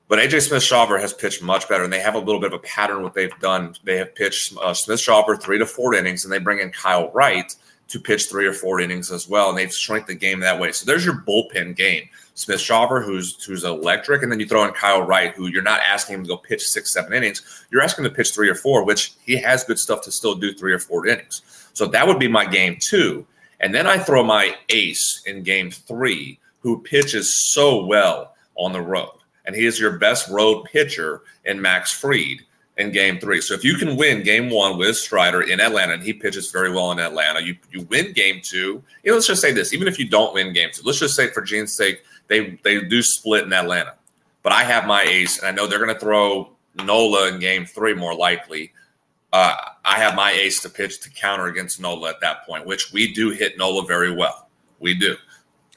[0.10, 2.60] But AJ Smith Shawver has pitched much better, and they have a little bit of
[2.60, 3.76] a pattern what they've done.
[3.86, 7.10] They have pitched uh, Smith Shawver three to four innings, and they bring in Kyle
[7.12, 7.56] Wright
[7.92, 10.72] to pitch three or four innings as well, and they've shrunk the game that way.
[10.72, 12.08] So there's your bullpen game.
[12.36, 15.82] Smith Shawver, who's who's electric, and then you throw in Kyle Wright, who you're not
[15.82, 17.66] asking him to go pitch six, seven innings.
[17.70, 20.36] You're asking him to pitch three or four, which he has good stuff to still
[20.36, 21.42] do three or four innings.
[21.74, 23.26] So that would be my game two.
[23.60, 28.82] And then I throw my ace in game three, who pitches so well on the
[28.82, 29.18] road.
[29.46, 32.42] And he is your best road pitcher in Max Fried
[32.82, 33.40] in game three.
[33.40, 36.70] So if you can win game one with Strider in Atlanta, and he pitches very
[36.72, 38.84] well in Atlanta, you, you win game two.
[39.04, 41.16] You know, let's just say this, even if you don't win game two, let's just
[41.16, 43.96] say for Gene's sake, they, they do split in Atlanta.
[44.44, 46.50] But I have my ace, and I know they're going to throw
[46.84, 48.74] Nola in game three more likely.
[49.32, 52.92] Uh, I have my ace to pitch to counter against Nola at that point, which
[52.92, 54.50] we do hit Nola very well.
[54.80, 55.16] We do.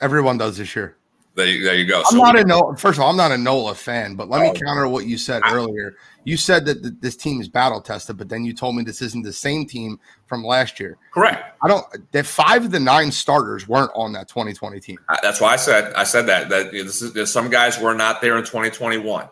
[0.01, 0.97] Everyone does this year.
[1.37, 1.99] There you, there you go.
[2.01, 2.75] I'm So not a no.
[2.77, 4.53] First of all, I'm not a Nola fan, but let me Oh.
[4.55, 5.97] counter what you said earlier.
[6.25, 9.03] You said that th- this team is battle tested, but then you told me this
[9.03, 10.97] isn't the same team from last year.
[11.13, 11.57] correct.
[11.63, 11.87] I don't.
[12.13, 14.99] That five of the nine starters weren't on that 2020 team.
[15.23, 17.95] That's why I said I said that that you know, this is some guys were
[17.95, 19.29] not there in 2021,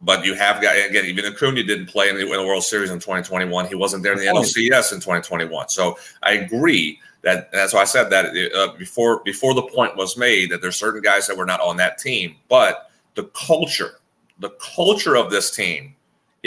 [0.00, 2.90] but you have got again even Acuna didn't play in the, in the World Series
[2.90, 3.66] in 2021.
[3.66, 4.26] He wasn't there in the.
[4.26, 5.68] NLCS in 2021.
[5.68, 10.16] So I agree that that's why I said that uh, before before the point was
[10.16, 13.98] made that there's certain guys that were not on that team, but the culture,
[14.38, 15.95] the culture of this team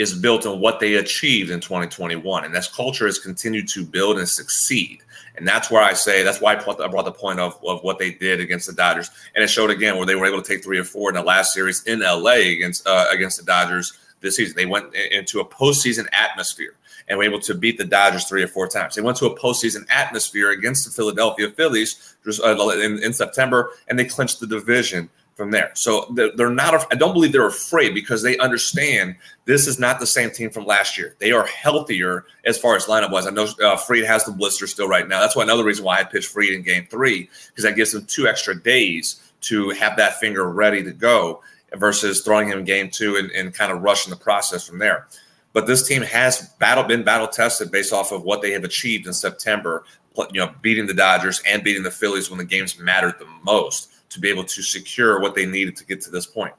[0.00, 4.18] is built on what they achieved in 2021, and this culture has continued to build
[4.18, 5.02] and succeed.
[5.36, 7.62] And that's where I say that's why I brought the, I brought the point of,
[7.62, 10.40] of what they did against the Dodgers, and it showed again where they were able
[10.40, 13.44] to take three or four in the last series in LA against uh, against the
[13.44, 14.56] Dodgers this season.
[14.56, 16.76] They went into a postseason atmosphere
[17.08, 18.94] and were able to beat the Dodgers three or four times.
[18.94, 23.98] They went to a postseason atmosphere against the Philadelphia Phillies uh, in, in September, and
[23.98, 25.10] they clinched the division
[25.40, 25.70] from there.
[25.72, 26.92] So they're, not.
[26.92, 30.66] I don't believe they're afraid because they understand this is not the same team from
[30.66, 31.16] last year.
[31.18, 33.26] They are healthier as far as lineup wise.
[33.26, 35.18] I know uh, Fried has the blister still right now.
[35.18, 38.04] That's why another reason why I pitched Fried in Game Three because that gives them
[38.04, 41.40] two extra days to have that finger ready to go
[41.74, 45.08] versus throwing him in Game Two and, and kind of rushing the process from there.
[45.54, 49.06] But this team has battle been battle tested based off of what they have achieved
[49.06, 49.84] in September.
[50.18, 53.89] You know, beating the Dodgers and beating the Phillies when the games mattered the most
[54.10, 56.54] to be able to secure what they needed to get to this point.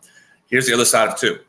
[0.48, 1.40] Here's the other side of two.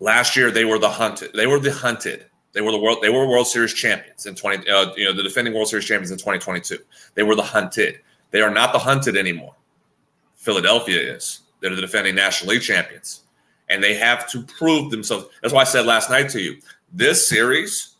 [0.00, 1.32] Last year they were the hunted.
[1.34, 2.26] They were the hunted.
[2.52, 2.98] They were the world.
[3.02, 4.68] They were World Series champions in twenty.
[4.68, 6.78] Uh, you know, the defending World Series champions in 2022.
[7.14, 8.00] They were the hunted.
[8.30, 9.54] They are not the hunted anymore.
[10.36, 11.40] Philadelphia is.
[11.60, 13.22] They're the defending National League champions,
[13.68, 15.26] and they have to prove themselves.
[15.42, 16.56] That's why I said last night to you,
[16.92, 17.96] this series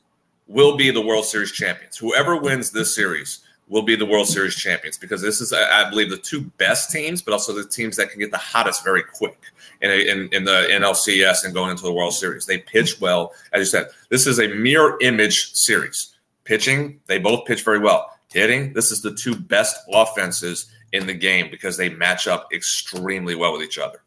[0.48, 1.96] will be the World Series champions.
[1.96, 6.10] Whoever wins this series will be the World Series champions because this is, I believe,
[6.10, 9.38] the two best teams, but also the teams that can get the hottest very quick
[9.80, 12.44] in, in, in the NLCS and going into the World Series.
[12.44, 13.32] They pitch well.
[13.52, 16.16] As you said, this is a mirror image series.
[16.44, 18.18] Pitching, they both pitch very well.
[18.32, 23.36] Hitting, this is the two best offenses in the game because they match up extremely
[23.36, 24.02] well with each other.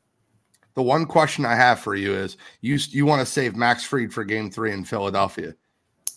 [0.75, 4.11] The one question I have for you is you you want to save Max Fried
[4.11, 5.53] for game three in Philadelphia.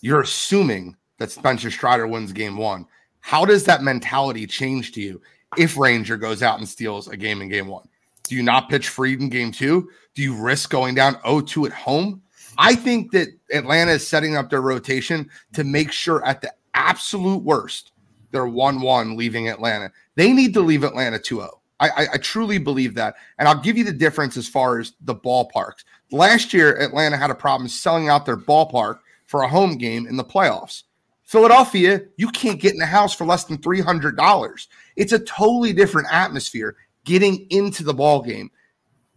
[0.01, 2.87] You're assuming that Spencer Strider wins game one.
[3.27, 5.21] How does that mentality change to you
[5.57, 7.85] if Ranger goes out and steals a game in game one?
[8.23, 9.89] Do you not pitch Fried in game two?
[10.15, 12.21] Do you risk going down 0-2 at home?
[12.57, 17.43] I think that Atlanta is setting up their rotation to make sure at the absolute
[17.43, 17.91] worst,
[18.31, 19.91] they're 1-1 leaving Atlanta.
[20.15, 21.49] They need to leave Atlanta 2-0.
[21.81, 23.15] I, I, I truly believe that.
[23.39, 25.83] And I'll give you the difference as far as the ballparks.
[26.11, 30.15] Last year, Atlanta had a problem selling out their ballpark for a home game in
[30.15, 30.83] the playoffs.
[31.27, 34.67] Philadelphia, you can't get in the house for less than $300.
[34.95, 38.49] It's a totally different atmosphere getting into the ball game.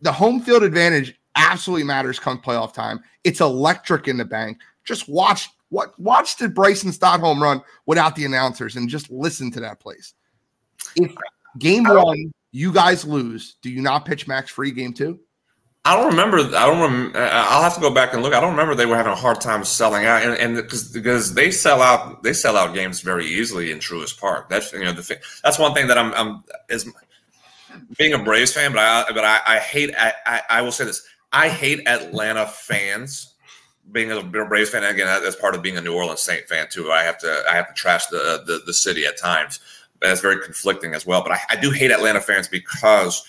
[0.03, 3.01] The home field advantage absolutely matters come playoff time.
[3.23, 4.59] It's electric in the bank.
[4.85, 9.53] Just watch what watch the Bryson Stott home run without the announcers and just listen
[9.53, 10.15] to that place.
[10.97, 11.15] If
[11.59, 15.21] game one you guys lose, do you not pitch Max Fried game two?
[15.85, 16.39] I don't remember.
[16.39, 16.81] I don't.
[16.81, 18.35] Rem, I'll have to go back and look.
[18.35, 21.33] I don't remember they were having a hard time selling out, and, and because because
[21.33, 24.51] they sell out, they sell out games very easily in Truist Park.
[24.51, 25.19] That's you know the thing.
[25.43, 26.91] That's one thing that I'm, I'm is
[27.97, 29.95] being a Braves fan, but I but I, I hate.
[29.97, 31.03] I, I I will say this.
[31.33, 33.35] I hate Atlanta fans.
[33.91, 36.93] Being a Braves fan again, that's part of being a New Orleans Saint fan too.
[36.93, 39.61] I have to I have to trash the the, the city at times.
[40.01, 41.23] That's very conflicting as well.
[41.23, 43.25] But I, I do hate Atlanta fans because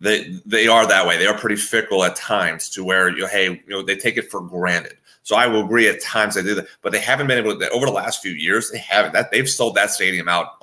[0.00, 1.18] they they are that way.
[1.18, 4.30] They are pretty fickle at times to where you hey you know they take it
[4.30, 4.96] for granted.
[5.22, 7.70] So I will agree at times they do that, but they haven't been able to
[7.70, 8.70] over the last few years.
[8.70, 10.58] They haven't that they've sold that stadium out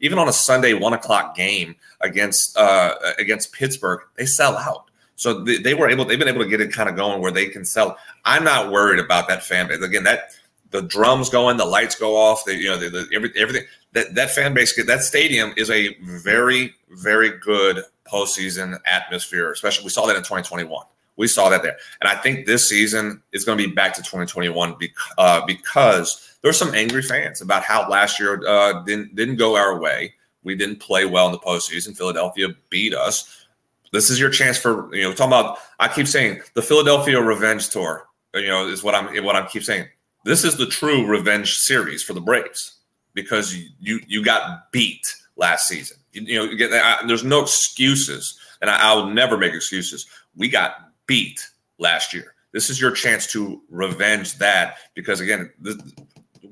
[0.00, 4.00] even on a Sunday one o'clock game against uh, against Pittsburgh.
[4.16, 4.84] They sell out.
[5.16, 7.32] So they, they were able they've been able to get it kind of going where
[7.32, 7.96] they can sell.
[8.26, 10.04] I'm not worried about that fan base again.
[10.04, 10.30] That
[10.70, 13.62] the drums going, the lights go off, the, you know, the, the, every, everything
[13.96, 19.50] that that fan base, that stadium is a very, very good postseason atmosphere.
[19.50, 20.84] Especially, we saw that in 2021.
[21.16, 24.02] We saw that there, and I think this season is going to be back to
[24.02, 29.36] 2021 because, uh, because there's some angry fans about how last year uh, didn't didn't
[29.36, 30.12] go our way.
[30.44, 31.96] We didn't play well in the postseason.
[31.96, 33.46] Philadelphia beat us.
[33.92, 35.56] This is your chance for you know talking about.
[35.80, 38.06] I keep saying the Philadelphia Revenge Tour.
[38.34, 39.86] You know is what I'm what I keep saying.
[40.26, 42.75] This is the true revenge series for the Braves
[43.16, 45.04] because you you got beat
[45.34, 45.96] last season.
[46.12, 50.06] You, you know, I, there's no excuses, and I, I will never make excuses.
[50.36, 52.34] We got beat last year.
[52.52, 55.82] This is your chance to revenge that because again, the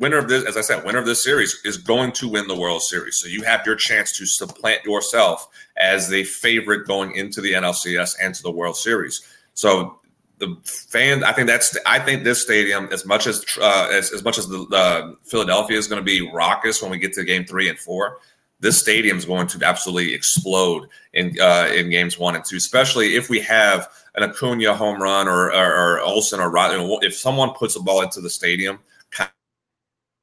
[0.01, 2.59] winner of this, as I said, winner of this series is going to win the
[2.59, 3.19] World Series.
[3.19, 5.47] So you have your chance to supplant yourself
[5.77, 9.23] as the favorite going into the NLCS and to the World Series.
[9.53, 10.01] So
[10.47, 14.23] the fan, I think that's, I think this stadium, as much as uh, as, as
[14.25, 17.45] much as the uh, Philadelphia is going to be raucous when we get to Game
[17.45, 18.19] Three and Four,
[18.61, 23.17] this stadium is going to absolutely explode in uh, in games one and two, especially
[23.17, 27.77] if we have an Acuna home run or or, or or Rod, if someone puts
[27.77, 28.79] a ball into the stadium,
[29.11, 29.31] kind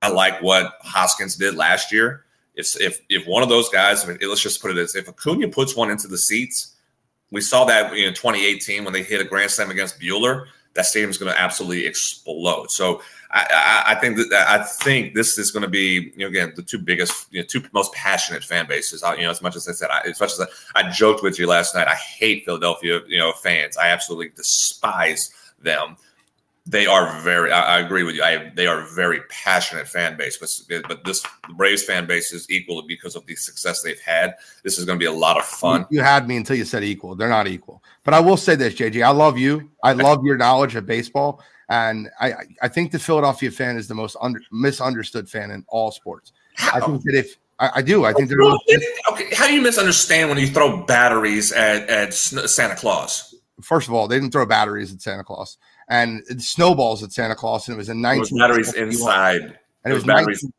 [0.01, 2.26] of like what Hoskins did last year.
[2.55, 5.07] If if if one of those guys, I mean, let's just put it as if
[5.07, 6.70] Acuna puts one into the seats
[7.32, 10.48] we saw that in 2018 when they hit a grand slam against Buehler.
[10.74, 12.72] That stadium is going to absolutely explode.
[12.72, 16.28] So I, I, I, think that I think this is going to be, you know,
[16.28, 19.04] again, the two biggest, you know, two most passionate fan bases.
[19.18, 21.38] You know, as much as I said, I, as much as I, I joked with
[21.38, 23.76] you last night, I hate Philadelphia, you know, fans.
[23.76, 25.98] I absolutely despise them
[26.66, 27.51] they are very.
[27.51, 28.24] I, I, agree with you.
[28.24, 32.84] I, they are very passionate fan base, but but this Braves fan base is equal
[32.88, 34.36] because of the success they've had.
[34.64, 35.88] This is going to be a lot of fun.
[35.89, 37.16] You, had me until you said equal.
[37.16, 37.84] They're not equal.
[38.03, 39.03] But I will say this, JG.
[39.03, 39.72] I love you.
[39.84, 43.95] I love your knowledge of baseball, and I I think the Philadelphia fan is the
[43.95, 46.32] most under, misunderstood fan in all sports.
[46.53, 46.78] How?
[46.78, 48.39] I think that if I, I do, I think they're.
[48.39, 53.34] okay, how do you misunderstand when you throw batteries at at Santa Claus?
[53.64, 55.57] First of all, they didn't throw batteries at Santa Claus
[55.92, 59.42] and snowballs at Santa Claus, and it was in 19 batteries inside,
[59.84, 60.42] and it was batteries.
[60.42, 60.54] 19,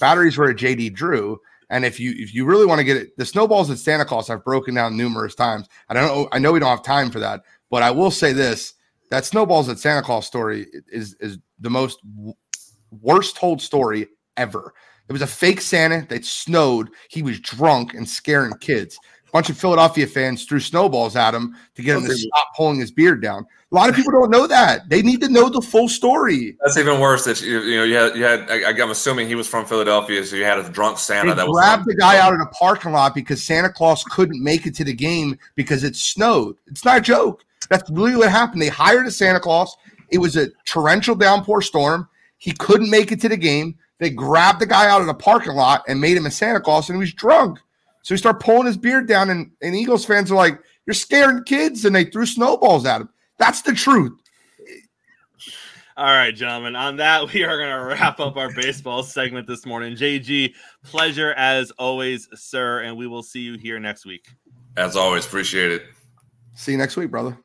[0.00, 1.38] batteries were a JD Drew.
[1.68, 4.28] And if you if you really want to get it, the snowballs at Santa Claus
[4.28, 5.68] I've broken down numerous times.
[5.88, 6.28] I don't know.
[6.32, 8.74] I know we don't have time for that, but I will say this:
[9.10, 12.00] that snowballs at Santa Claus story is is the most
[12.90, 14.06] worst told story
[14.36, 14.74] ever.
[15.08, 16.90] It was a fake Santa that snowed.
[17.10, 18.98] He was drunk and scaring kids
[19.32, 22.90] bunch of Philadelphia fans threw snowballs at him to get him to stop pulling his
[22.90, 23.46] beard down.
[23.70, 24.88] A lot of people don't know that.
[24.90, 26.56] They need to know the full story.
[26.60, 27.24] That's even worse.
[27.24, 28.50] That you, you know, you had, you had.
[28.50, 31.48] I, am assuming he was from Philadelphia, so you had a drunk Santa they that
[31.48, 34.84] grabbed the guy out of the parking lot because Santa Claus couldn't make it to
[34.84, 36.56] the game because it snowed.
[36.66, 37.44] It's not a joke.
[37.70, 38.60] That's really what happened.
[38.60, 39.74] They hired a Santa Claus.
[40.10, 42.06] It was a torrential downpour storm.
[42.36, 43.76] He couldn't make it to the game.
[43.98, 46.90] They grabbed the guy out of the parking lot and made him a Santa Claus,
[46.90, 47.58] and he was drunk.
[48.02, 51.44] So he started pulling his beard down, and, and Eagles fans are like, You're scaring
[51.44, 51.84] kids.
[51.84, 53.08] And they threw snowballs at him.
[53.38, 54.12] That's the truth.
[55.96, 56.74] All right, gentlemen.
[56.74, 59.94] On that, we are going to wrap up our baseball segment this morning.
[59.94, 62.80] JG, pleasure as always, sir.
[62.80, 64.26] And we will see you here next week.
[64.76, 65.82] As always, appreciate it.
[66.54, 67.36] See you next week, brother.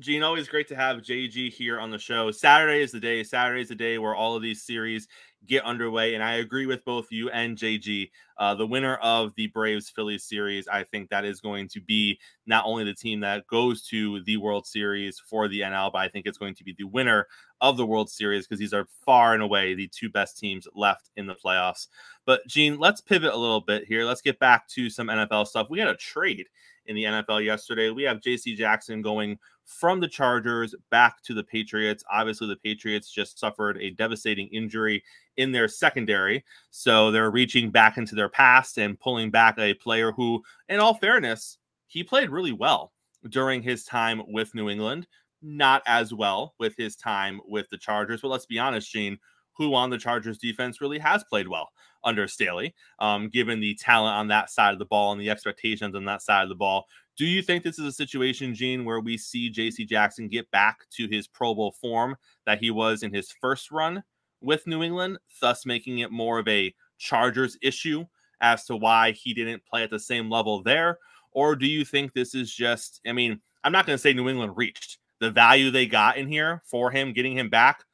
[0.00, 2.30] Gene, always great to have JG here on the show.
[2.30, 3.22] Saturday is the day.
[3.22, 5.06] Saturday is the day where all of these series
[5.46, 6.14] get underway.
[6.14, 8.10] And I agree with both you and JG.
[8.36, 12.18] Uh, the winner of the Braves Phillies series, I think that is going to be
[12.46, 16.08] not only the team that goes to the World Series for the NL, but I
[16.08, 17.26] think it's going to be the winner
[17.60, 21.10] of the World Series because these are far and away the two best teams left
[21.16, 21.88] in the playoffs.
[22.26, 24.04] But Gene, let's pivot a little bit here.
[24.04, 25.68] Let's get back to some NFL stuff.
[25.70, 26.46] We had a trade
[26.86, 27.90] in the NFL yesterday.
[27.90, 32.04] We have JC Jackson going from the Chargers back to the Patriots.
[32.10, 35.02] Obviously, the Patriots just suffered a devastating injury
[35.36, 36.44] in their secondary.
[36.70, 40.94] So they're reaching back into their past and pulling back a player who, in all
[40.94, 42.92] fairness, he played really well
[43.30, 45.06] during his time with New England.
[45.46, 48.22] Not as well with his time with the Chargers.
[48.22, 49.18] But let's be honest, Gene,
[49.52, 51.68] who on the Chargers defense really has played well
[52.02, 55.94] under Staley, um, given the talent on that side of the ball and the expectations
[55.94, 56.86] on that side of the ball.
[57.16, 60.88] Do you think this is a situation, Gene, where we see JC Jackson get back
[60.96, 62.16] to his Pro Bowl form
[62.46, 64.02] that he was in his first run
[64.40, 68.04] with New England, thus making it more of a Chargers issue
[68.40, 70.98] as to why he didn't play at the same level there?
[71.32, 74.28] Or do you think this is just, I mean, I'm not going to say New
[74.28, 77.84] England reached the value they got in here for him, getting him back,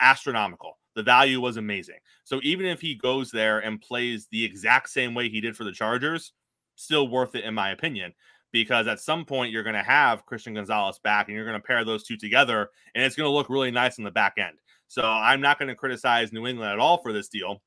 [0.00, 0.78] astronomical.
[0.96, 1.98] The value was amazing.
[2.24, 5.64] So even if he goes there and plays the exact same way he did for
[5.64, 6.32] the Chargers,
[6.74, 8.12] still worth it in my opinion.
[8.52, 11.64] Because at some point you're going to have Christian Gonzalez back, and you're going to
[11.64, 14.56] pair those two together, and it's going to look really nice in the back end.
[14.88, 17.62] So I'm not going to criticize New England at all for this deal.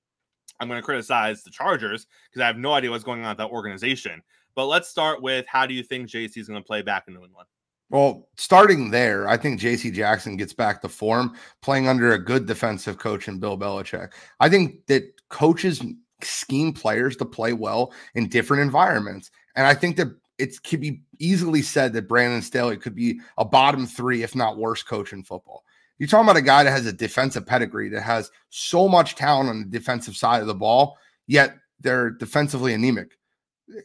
[0.59, 3.38] I'm going to criticize the Chargers because I have no idea what's going on at
[3.38, 4.22] that organization.
[4.55, 7.14] But let's start with how do you think JC is going to play back in
[7.14, 7.47] New England?
[7.93, 12.47] Well, starting there, I think JC Jackson gets back to form playing under a good
[12.47, 14.13] defensive coach in Bill Belichick.
[14.39, 15.79] I think that coaches
[16.23, 19.29] scheme players to play well in different environments.
[19.55, 20.07] And I think that
[20.39, 24.57] it could be easily said that Brandon Staley could be a bottom three, if not
[24.57, 25.63] worse, coach in football.
[25.99, 29.49] You're talking about a guy that has a defensive pedigree that has so much talent
[29.49, 33.11] on the defensive side of the ball, yet they're defensively anemic.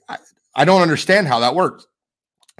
[0.08, 0.16] I,
[0.54, 1.86] I don't understand how that works.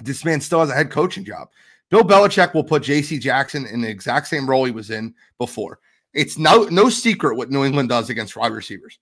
[0.01, 1.49] This man still has a head coaching job.
[1.89, 5.79] Bill Belichick will put JC Jackson in the exact same role he was in before.
[6.13, 8.99] It's no no secret what New England does against wide receivers.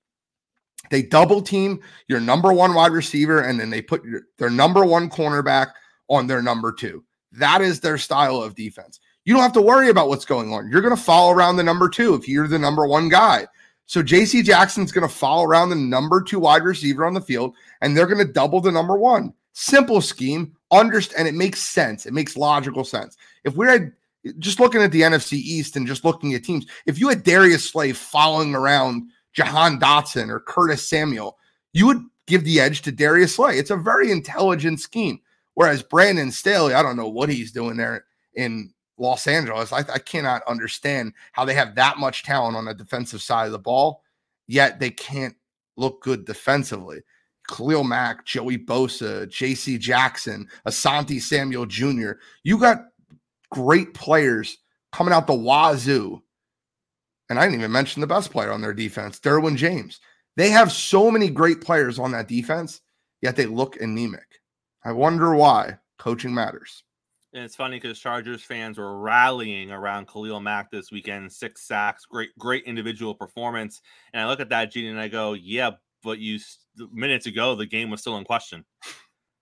[0.89, 4.85] They double team your number one wide receiver, and then they put your, their number
[4.85, 5.71] one cornerback
[6.07, 7.03] on their number two.
[7.33, 8.99] That is their style of defense.
[9.25, 10.69] You don't have to worry about what's going on.
[10.69, 13.45] You're going to follow around the number two if you're the number one guy.
[13.85, 17.55] So JC Jackson's going to follow around the number two wide receiver on the field,
[17.81, 19.33] and they're going to double the number one.
[19.53, 22.05] Simple scheme, understand, and it makes sense.
[22.05, 23.17] It makes logical sense.
[23.43, 23.91] If we're at,
[24.39, 27.69] just looking at the NFC East and just looking at teams, if you had Darius
[27.69, 31.37] Slay following around Jahan Dotson or Curtis Samuel,
[31.73, 33.57] you would give the edge to Darius Slay.
[33.57, 35.19] It's a very intelligent scheme.
[35.53, 38.05] Whereas Brandon Staley, I don't know what he's doing there
[38.35, 39.71] in Los Angeles.
[39.71, 43.51] I, I cannot understand how they have that much talent on the defensive side of
[43.51, 44.03] the ball,
[44.47, 45.35] yet they can't
[45.75, 46.99] look good defensively.
[47.47, 52.13] Khalil Mack, Joey Bosa, JC Jackson, Asante Samuel Jr.
[52.43, 52.85] You got
[53.51, 54.57] great players
[54.91, 56.21] coming out the wazoo
[57.29, 59.99] and I didn't even mention the best player on their defense, Derwin James.
[60.35, 62.81] They have so many great players on that defense,
[63.21, 64.41] yet they look anemic.
[64.83, 65.77] I wonder why.
[65.97, 66.83] Coaching matters.
[67.33, 71.31] And it's funny because Chargers fans were rallying around Khalil Mack this weekend.
[71.31, 73.81] Six sacks, great, great individual performance.
[74.13, 75.71] And I look at that, Gene, and I go, yeah,
[76.07, 76.39] but you
[76.91, 78.63] minutes ago, the game was still in question.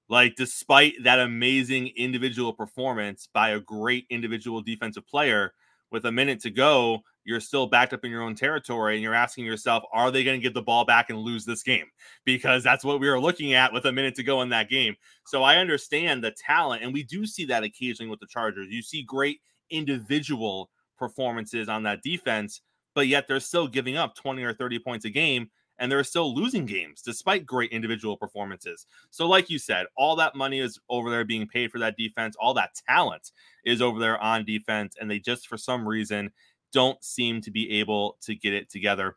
[0.10, 5.54] Like, despite that amazing individual performance by a great individual defensive player,
[5.92, 9.14] with a minute to go, you're still backed up in your own territory and you're
[9.14, 11.86] asking yourself, are they going to get the ball back and lose this game?
[12.26, 14.96] Because that's what we were looking at with a minute to go in that game.
[15.26, 18.68] So I understand the talent, and we do see that occasionally with the Chargers.
[18.70, 19.40] You see great
[19.70, 22.62] individual performances on that defense,
[22.94, 25.50] but yet they're still giving up 20 or 30 points a game
[25.80, 28.86] and they're still losing games despite great individual performances.
[29.10, 32.36] So, like you said, all that money is over there being paid for that defense,
[32.40, 33.32] all that talent
[33.64, 36.32] is over there on defense, and they just for some reason
[36.72, 39.16] don't seem to be able to get it together.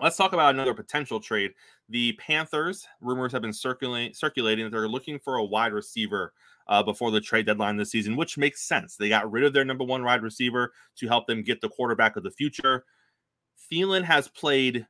[0.00, 1.52] Let's talk about another potential trade.
[1.88, 6.32] The Panthers rumors have been circulating circulating that they're looking for a wide receiver
[6.66, 8.96] uh, before the trade deadline this season, which makes sense.
[8.96, 12.16] They got rid of their number one wide receiver to help them get the quarterback
[12.16, 12.84] of the future.
[13.70, 14.86] Thielen has played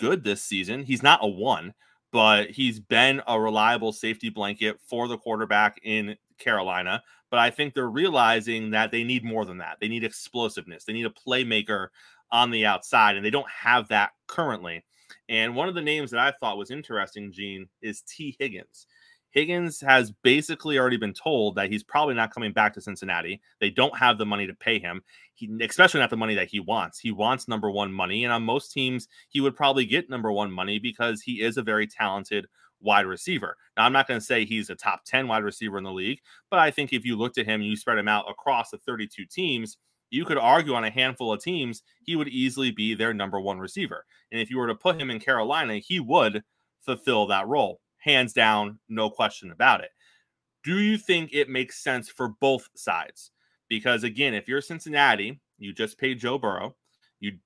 [0.00, 0.82] good this season.
[0.82, 1.74] He's not a one,
[2.10, 7.02] but he's been a reliable safety blanket for the quarterback in Carolina.
[7.30, 9.76] But I think they're realizing that they need more than that.
[9.80, 10.84] They need explosiveness.
[10.84, 11.88] They need a playmaker
[12.32, 14.84] on the outside, and they don't have that currently.
[15.28, 18.86] And one of the names that I thought was interesting, Gene, is Tee Higgins.
[19.30, 23.40] Higgins has basically already been told that he's probably not coming back to Cincinnati.
[23.60, 25.02] They don't have the money to pay him,
[25.34, 26.98] he, especially not the money that he wants.
[26.98, 28.24] He wants number one money.
[28.24, 31.62] And on most teams, he would probably get number one money because he is a
[31.62, 32.46] very talented
[32.80, 33.56] wide receiver.
[33.76, 36.20] Now, I'm not going to say he's a top 10 wide receiver in the league,
[36.50, 39.26] but I think if you looked at him, you spread him out across the 32
[39.26, 39.76] teams,
[40.10, 43.60] you could argue on a handful of teams, he would easily be their number one
[43.60, 44.04] receiver.
[44.32, 46.42] And if you were to put him in Carolina, he would
[46.80, 49.90] fulfill that role hands down, no question about it.
[50.64, 53.30] Do you think it makes sense for both sides?
[53.68, 56.74] Because again, if you're Cincinnati, you just paid Joe Burrow,
[57.20, 57.38] you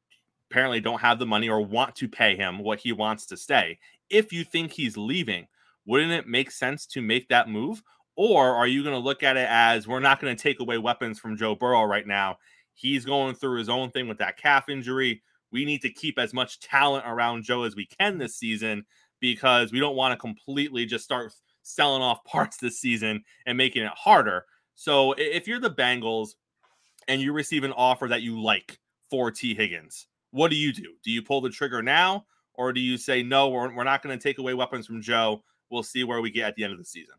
[0.51, 3.79] apparently don't have the money or want to pay him what he wants to stay.
[4.11, 5.47] If you think he's leaving,
[5.87, 7.83] wouldn't it make sense to make that move?
[8.17, 10.79] Or are you going to look at it as we're not going to take away
[10.79, 12.39] weapons from Joe Burrow right now?
[12.75, 15.23] He's going through his own thing with that calf injury.
[15.51, 18.87] We need to keep as much talent around Joe as we can this season
[19.25, 23.83] because we don't want to completely just start selling off parts this season and making
[23.83, 24.45] it harder.
[24.75, 26.33] So if you're the Bengals
[27.09, 30.93] and you receive an offer that you like for Tee Higgins, what do you do?
[31.03, 34.17] Do you pull the trigger now or do you say, no, we're, we're not going
[34.17, 35.43] to take away weapons from Joe?
[35.71, 37.15] We'll see where we get at the end of the season.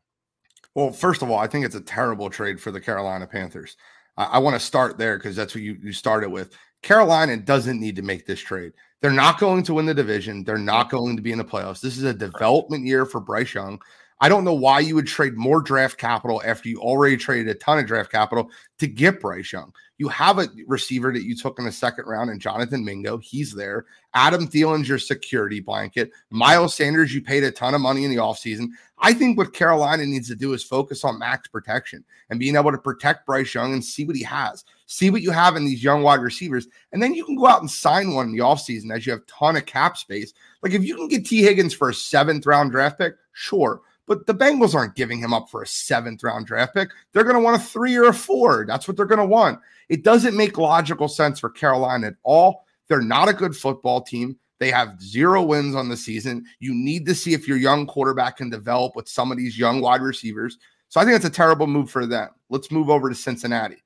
[0.76, 3.78] Well, first of all, I think it's a terrible trade for the Carolina Panthers.
[4.16, 6.56] I, I want to start there because that's what you, you started with.
[6.84, 8.74] Carolina doesn't need to make this trade.
[9.02, 10.44] They're not going to win the division.
[10.44, 11.82] They're not going to be in the playoffs.
[11.82, 13.80] This is a development year for Bryce Young.
[14.22, 17.60] I don't know why you would trade more draft capital after you already traded a
[17.60, 19.74] ton of draft capital to get Bryce Young.
[19.98, 23.18] You have a receiver that you took in the second round and Jonathan Mingo.
[23.18, 23.86] He's there.
[24.14, 26.12] Adam Thielen's your security blanket.
[26.30, 28.70] Miles Sanders, you paid a ton of money in the offseason.
[29.00, 32.72] I think what Carolina needs to do is focus on max protection and being able
[32.72, 34.64] to protect Bryce Young and see what he has.
[34.88, 36.68] See what you have in these young wide receivers.
[36.92, 39.22] And then you can go out and sign one in the offseason as you have
[39.22, 40.34] a ton of cap space.
[40.62, 43.82] Like if you can get Tee Higgins for a seventh round draft pick, sure.
[44.08, 46.90] But the Bengals aren't giving him up for a seventh round draft pick.
[47.12, 48.66] They're going to want a three or a four.
[48.68, 49.60] That's what they're going to want.
[49.90, 52.66] It doesn't make logical sense for Carolina at all.
[52.88, 54.38] They're not a good football team.
[54.60, 56.46] They have zero wins on the season.
[56.60, 59.82] You need to see if your young quarterback can develop with some of these young
[59.82, 60.58] wide receivers.
[60.90, 62.30] So I think it's a terrible move for them.
[62.50, 63.84] Let's move over to Cincinnati.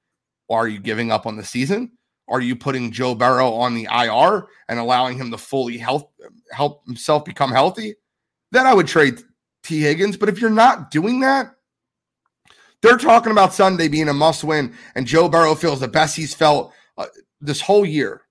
[0.49, 1.91] Are you giving up on the season?
[2.27, 6.13] Are you putting Joe Burrow on the IR and allowing him to fully help
[6.51, 7.95] help himself become healthy?
[8.51, 9.19] Then I would trade
[9.63, 10.17] Tee Higgins.
[10.17, 11.55] But if you're not doing that,
[12.81, 16.33] they're talking about Sunday being a must win, and Joe Burrow feels the best he's
[16.33, 17.07] felt uh,
[17.41, 18.21] this whole year.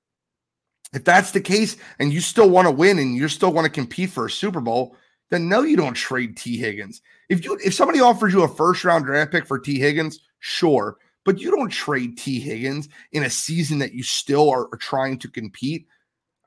[0.94, 3.70] If that's the case, and you still want to win and you still want to
[3.70, 4.96] compete for a Super Bowl,
[5.28, 7.02] then no, you don't trade Tee Higgins.
[7.28, 10.96] If you if somebody offers you a first round draft pick for Tee Higgins, sure,
[11.28, 15.18] but you don't trade Tee Higgins in a season that you still are, are trying
[15.18, 15.86] to compete.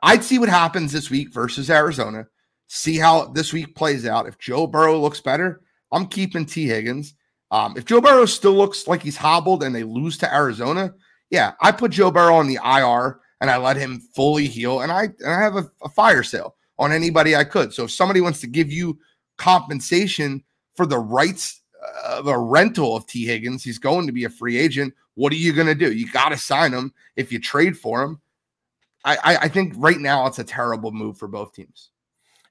[0.02, 2.26] I'd see what happens this week versus Arizona
[2.66, 4.28] see how this week plays out.
[4.28, 5.62] If Joe Burrow looks better,
[5.92, 7.14] I'm keeping Tee Higgins.
[7.52, 10.96] Um, if Joe Burrow still looks like he's hobbled and they lose to Arizona,
[11.30, 14.92] yeah, I put Joe Burrow on the IR and I let him fully heal, and
[14.92, 17.72] I and I have a, a fire sale on anybody I could.
[17.72, 18.98] So if somebody wants to give you
[19.38, 20.44] compensation
[20.76, 21.61] for the rights
[22.06, 24.94] of a rental of Tee Higgins, he's going to be a free agent.
[25.16, 25.92] What are you going to do?
[25.92, 28.22] You got to sign him if you trade for him.
[29.04, 31.90] I, I, I think right now it's a terrible move for both teams.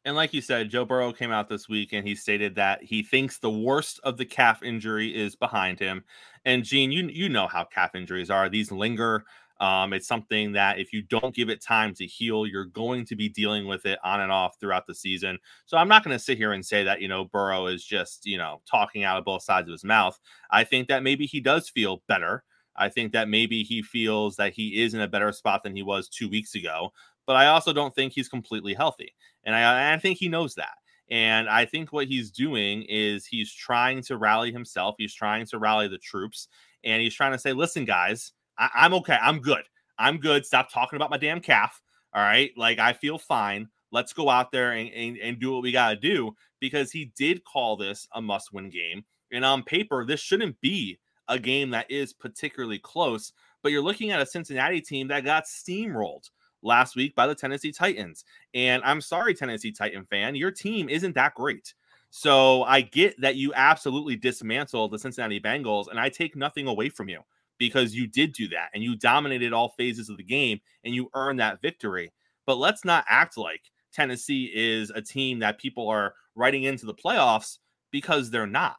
[0.05, 3.03] And like you said, Joe Burrow came out this week and he stated that he
[3.03, 6.05] thinks the worst of the calf injury is behind him.
[6.47, 9.25] And Gene, you you know how calf injuries are; these linger.
[9.61, 13.15] Um, it's something that if you don't give it time to heal, you're going to
[13.15, 15.39] be dealing with it on and off throughout the season.
[15.67, 18.27] So I'm not going to sit here and say that you know Burrow is just
[18.27, 20.19] you know talking out of both sides of his mouth.
[20.51, 22.43] I think that maybe he does feel better.
[22.77, 25.83] I think that maybe he feels that he is in a better spot than he
[25.83, 26.93] was two weeks ago
[27.31, 29.15] but I also don't think he's completely healthy.
[29.45, 30.75] And I, I think he knows that.
[31.13, 34.97] And I think what he's doing is he's trying to rally himself.
[34.99, 36.49] He's trying to rally the troops.
[36.83, 39.19] And he's trying to say, listen, guys, I, I'm okay.
[39.21, 39.63] I'm good.
[39.99, 40.47] I'm good.
[40.47, 41.81] Stop talking about my damn calf.
[42.15, 42.53] All right.
[42.57, 43.69] Like, I feel fine.
[43.91, 47.13] Let's go out there and, and, and do what we got to do because he
[47.17, 49.05] did call this a must win game.
[49.33, 50.99] And on paper, this shouldn't be
[51.29, 53.33] a game that is particularly close.
[53.63, 56.31] But you're looking at a Cincinnati team that got steamrolled
[56.63, 58.25] last week by the Tennessee Titans.
[58.55, 61.75] And I'm sorry, Tennessee Titan fan, your team isn't that great.
[62.11, 66.89] So I get that you absolutely dismantled the Cincinnati Bengals, and I take nothing away
[66.89, 67.21] from you
[67.61, 71.11] because you did do that and you dominated all phases of the game and you
[71.15, 72.11] earned that victory.
[72.47, 73.61] But let's not act like
[73.93, 77.59] Tennessee is a team that people are writing into the playoffs
[77.93, 78.77] because they're not.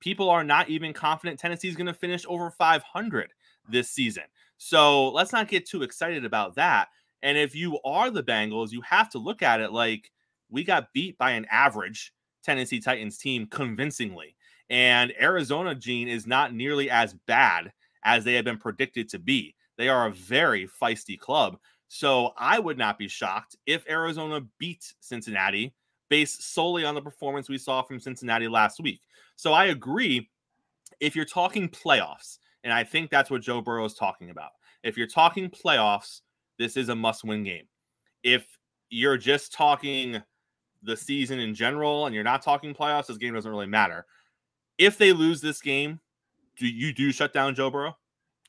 [0.00, 3.32] People are not even confident Tennessee is going to finish over 500
[3.68, 4.24] this season.
[4.56, 6.88] So let's not get too excited about that.
[7.22, 10.10] And if you are the Bengals, you have to look at it like
[10.50, 14.36] we got beat by an average Tennessee Titans team convincingly.
[14.70, 17.72] And Arizona, Gene, is not nearly as bad
[18.04, 19.54] as they have been predicted to be.
[19.78, 21.58] They are a very feisty club.
[21.88, 25.74] So I would not be shocked if Arizona beat Cincinnati
[26.08, 29.00] based solely on the performance we saw from Cincinnati last week.
[29.36, 30.30] So I agree.
[31.00, 34.50] If you're talking playoffs, and I think that's what Joe Burrow is talking about,
[34.82, 36.20] if you're talking playoffs,
[36.58, 37.66] this is a must win game.
[38.22, 38.46] If
[38.90, 40.22] you're just talking
[40.82, 44.06] the season in general and you're not talking playoffs, this game doesn't really matter.
[44.78, 46.00] If they lose this game,
[46.56, 47.96] do you do shut down Joe Burrow?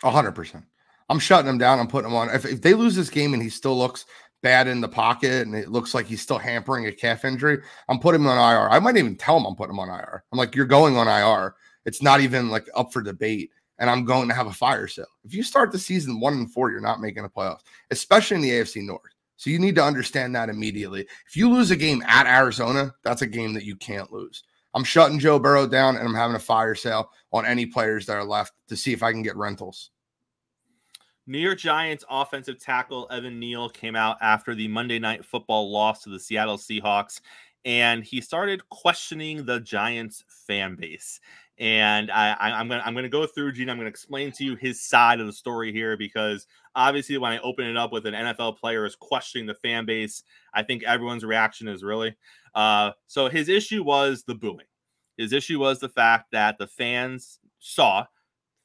[0.03, 0.65] hundred percent.
[1.09, 1.79] I'm shutting him down.
[1.79, 2.29] I'm putting him on.
[2.29, 4.05] If, if they lose this game and he still looks
[4.41, 7.99] bad in the pocket and it looks like he's still hampering a calf injury, I'm
[7.99, 8.69] putting him on IR.
[8.69, 10.23] I might even tell him I'm putting him on IR.
[10.31, 11.55] I'm like, you're going on IR.
[11.85, 15.05] It's not even like up for debate and I'm going to have a fire sale.
[15.23, 18.41] If you start the season one and four, you're not making the playoffs, especially in
[18.41, 19.01] the AFC North.
[19.37, 21.01] So you need to understand that immediately.
[21.27, 24.43] If you lose a game at Arizona, that's a game that you can't lose.
[24.74, 28.13] I'm shutting Joe Burrow down and I'm having a fire sale on any players that
[28.13, 29.91] are left to see if I can get rentals.
[31.26, 36.03] New York Giants offensive tackle Evan Neal came out after the Monday night football loss
[36.03, 37.21] to the Seattle Seahawks
[37.65, 41.19] and he started questioning the Giants fan base
[41.59, 43.69] and I, am gonna I'm gonna go through Gene.
[43.69, 47.39] I'm gonna explain to you his side of the story here because obviously when I
[47.39, 50.23] open it up with an NFL player is questioning the fan base,
[50.53, 52.15] I think everyone's reaction is really.
[52.55, 54.65] Uh, so his issue was the booing.
[55.17, 58.05] His issue was the fact that the fans saw,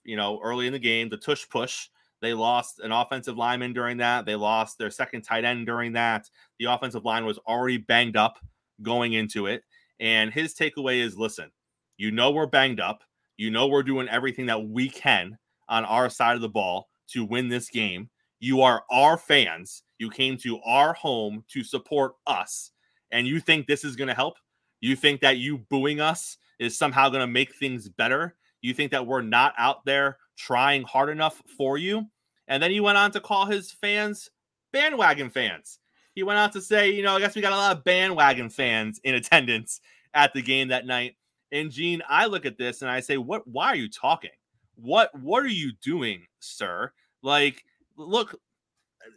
[0.04, 1.88] you know, early in the game, the tush push.
[2.20, 4.24] They lost an offensive lineman during that.
[4.24, 6.28] They lost their second tight end during that.
[6.58, 8.38] The offensive line was already banged up
[8.82, 9.62] going into it.
[10.00, 11.50] And his takeaway is listen,
[11.98, 13.02] you know, we're banged up.
[13.36, 15.36] You know, we're doing everything that we can
[15.68, 18.08] on our side of the ball to win this game.
[18.40, 19.82] You are our fans.
[19.98, 22.70] You came to our home to support us.
[23.10, 24.36] And you think this is going to help?
[24.80, 28.36] You think that you booing us is somehow going to make things better?
[28.62, 32.06] You think that we're not out there trying hard enough for you?
[32.46, 34.30] And then he went on to call his fans
[34.72, 35.78] bandwagon fans.
[36.14, 38.50] He went on to say, you know, I guess we got a lot of bandwagon
[38.50, 39.80] fans in attendance
[40.14, 41.16] at the game that night.
[41.52, 44.30] And Gene, I look at this and I say, what why are you talking?
[44.76, 46.92] What what are you doing, sir?
[47.22, 47.64] Like,
[47.96, 48.34] look,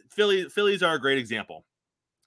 [0.08, 1.64] Philly Phillies are a great example.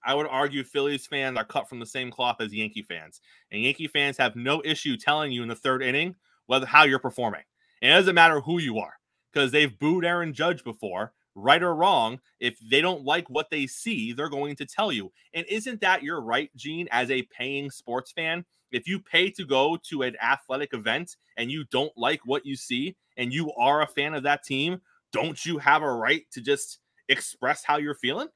[0.05, 3.21] I would argue Phillies fans are cut from the same cloth as Yankee fans.
[3.51, 6.99] And Yankee fans have no issue telling you in the third inning whether how you're
[6.99, 7.41] performing.
[7.81, 8.93] And it doesn't matter who you are,
[9.33, 12.19] because they've booed Aaron Judge before, right or wrong.
[12.39, 15.11] If they don't like what they see, they're going to tell you.
[15.33, 18.45] And isn't that your right, Gene, as a paying sports fan?
[18.71, 22.55] If you pay to go to an athletic event and you don't like what you
[22.55, 26.41] see and you are a fan of that team, don't you have a right to
[26.41, 28.27] just express how you're feeling?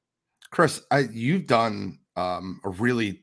[0.51, 3.21] Chris, I, you've done um, a really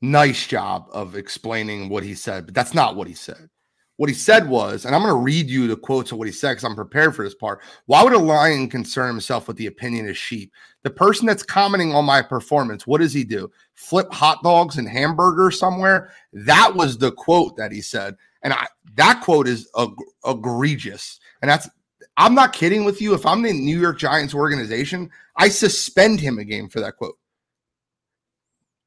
[0.00, 3.48] nice job of explaining what he said, but that's not what he said.
[3.98, 6.32] What he said was, and I'm going to read you the quotes of what he
[6.32, 7.60] said because I'm prepared for this part.
[7.86, 10.52] Why would a lion concern himself with the opinion of sheep?
[10.84, 13.50] The person that's commenting on my performance, what does he do?
[13.74, 16.12] Flip hot dogs and hamburgers somewhere?
[16.32, 18.14] That was the quote that he said.
[18.44, 19.90] And I, that quote is ag-
[20.24, 21.18] egregious.
[21.42, 21.68] And that's,
[22.16, 23.14] I'm not kidding with you.
[23.14, 27.18] If I'm the New York Giants organization, I suspend him a game for that quote.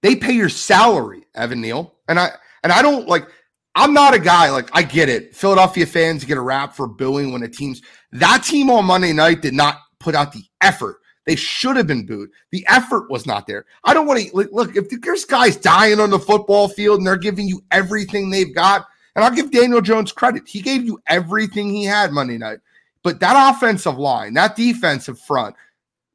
[0.03, 1.95] They pay your salary, Evan Neal.
[2.07, 2.32] And I,
[2.64, 3.28] and I don't like,
[3.76, 5.36] I'm not a guy like I get it.
[5.36, 9.41] Philadelphia fans get a rap for booing when a team's that team on Monday night
[9.41, 10.97] did not put out the effort.
[11.26, 12.32] They should have been booed.
[12.51, 13.65] The effort was not there.
[13.84, 17.15] I don't want to look if there's guys dying on the football field and they're
[17.15, 18.88] giving you everything they've got.
[19.15, 20.47] And I'll give Daniel Jones credit.
[20.47, 22.59] He gave you everything he had Monday night.
[23.03, 25.55] But that offensive line, that defensive front,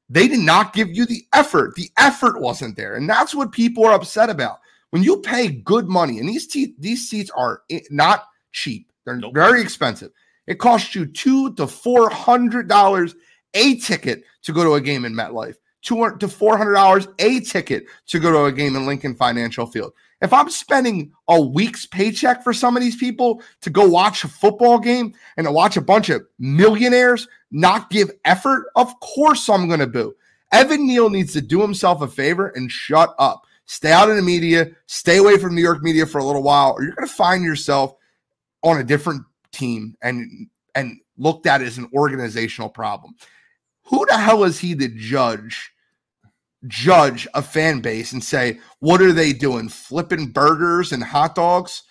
[0.09, 1.75] they did not give you the effort.
[1.75, 2.95] The effort wasn't there.
[2.95, 4.61] And that's what people are upset about.
[4.91, 9.17] When you pay good money, and these te- these seats are eh, not cheap, they're
[9.17, 9.35] nope.
[9.35, 10.11] very expensive.
[10.47, 13.15] It costs you two to four hundred dollars
[13.55, 15.57] a ticket to go to a game in MetLife.
[15.83, 19.67] Two to four hundred dollars a ticket to go to a game in Lincoln Financial
[19.67, 19.93] Field.
[20.23, 24.29] If I'm spending a week's paycheck for some of these people to go watch a
[24.29, 29.69] football game and to watch a bunch of millionaires not give effort, of course I'm
[29.69, 30.15] going to boo.
[30.53, 33.46] Evan Neal needs to do himself a favor and shut up.
[33.67, 36.73] Stay out of the media, stay away from New York media for a little while,
[36.73, 37.95] or you're going to find yourself
[38.63, 43.15] on a different team and and looked at as an organizational problem.
[43.85, 45.73] Who the hell is he to judge
[46.67, 49.69] judge a fan base and say, "What are they doing?
[49.69, 51.83] Flipping burgers and hot dogs?"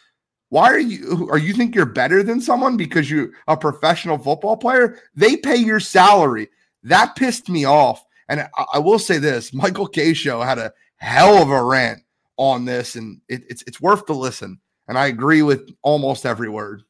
[0.50, 4.56] Why are you are you think you're better than someone because you're a professional football
[4.56, 5.00] player?
[5.16, 6.50] They pay your salary.
[6.84, 8.06] That pissed me off.
[8.30, 12.02] And I, I will say this, Michael Kay show had a hell of a rant
[12.38, 14.60] on this, and it, it's it's worth the listen.
[14.88, 16.84] And I agree with almost every word.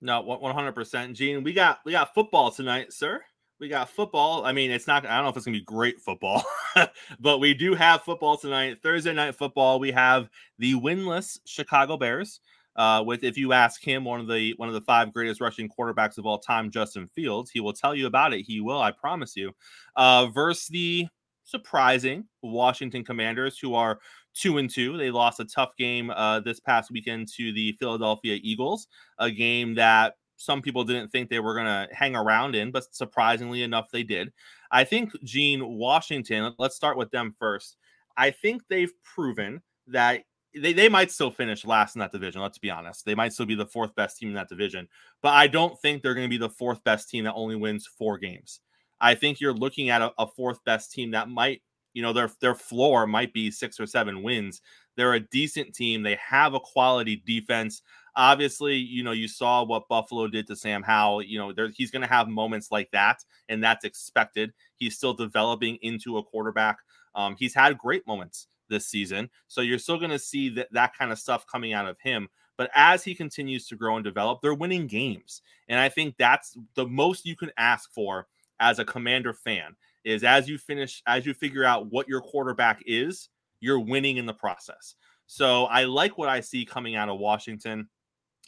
[0.00, 1.42] No, one hundred percent, Gene.
[1.42, 3.22] We got we got football tonight, sir.
[3.58, 4.44] We got football.
[4.44, 5.06] I mean, it's not.
[5.06, 6.44] I don't know if it's gonna be great football,
[7.20, 8.78] but we do have football tonight.
[8.82, 9.78] Thursday night football.
[9.80, 12.40] We have the winless Chicago Bears.
[12.76, 15.66] Uh, with if you ask him, one of the one of the five greatest rushing
[15.66, 18.42] quarterbacks of all time, Justin Fields, he will tell you about it.
[18.42, 19.52] He will, I promise you.
[19.96, 21.06] Uh, versus the
[21.46, 23.98] surprising Washington Commanders, who are
[24.34, 24.98] two and two.
[24.98, 28.88] They lost a tough game uh, this past weekend to the Philadelphia Eagles,
[29.18, 32.94] a game that some people didn't think they were going to hang around in, but
[32.94, 34.32] surprisingly enough, they did.
[34.70, 36.52] I think Gene Washington.
[36.58, 37.76] Let's start with them first.
[38.16, 40.24] I think they've proven that
[40.54, 42.40] they, they might still finish last in that division.
[42.40, 43.04] Let's be honest.
[43.04, 44.88] They might still be the fourth best team in that division,
[45.22, 47.86] but I don't think they're going to be the fourth best team that only wins
[47.86, 48.60] four games.
[49.00, 52.30] I think you're looking at a, a fourth best team that might, you know, their
[52.40, 54.60] their floor might be six or seven wins.
[54.96, 56.02] They're a decent team.
[56.02, 57.82] They have a quality defense.
[58.16, 61.22] Obviously, you know, you saw what Buffalo did to Sam Howell.
[61.22, 64.52] You know, there, he's going to have moments like that, and that's expected.
[64.76, 66.78] He's still developing into a quarterback.
[67.14, 70.96] Um, he's had great moments this season, so you're still going to see that that
[70.96, 72.28] kind of stuff coming out of him.
[72.56, 76.56] But as he continues to grow and develop, they're winning games, and I think that's
[76.74, 78.26] the most you can ask for
[78.60, 82.82] as a commander fan is as you finish as you figure out what your quarterback
[82.86, 83.28] is
[83.60, 84.94] you're winning in the process
[85.26, 87.88] so i like what i see coming out of washington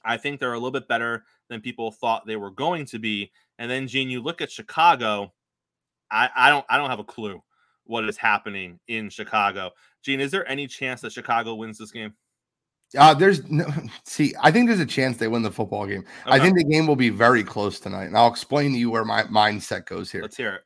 [0.04, 3.32] I think they're a little bit better than people thought they were going to be.
[3.58, 5.32] And then, Gene, you look at Chicago.
[6.10, 7.42] I, I don't I don't have a clue
[7.84, 9.70] what is happening in Chicago.
[10.02, 12.14] Gene, is there any chance that Chicago wins this game?
[12.96, 13.66] Uh, there's no
[14.04, 16.04] see, I think there's a chance they win the football game.
[16.26, 16.36] Okay.
[16.36, 19.04] I think the game will be very close tonight, and I'll explain to you where
[19.04, 20.22] my mindset goes here.
[20.22, 20.62] Let's hear it.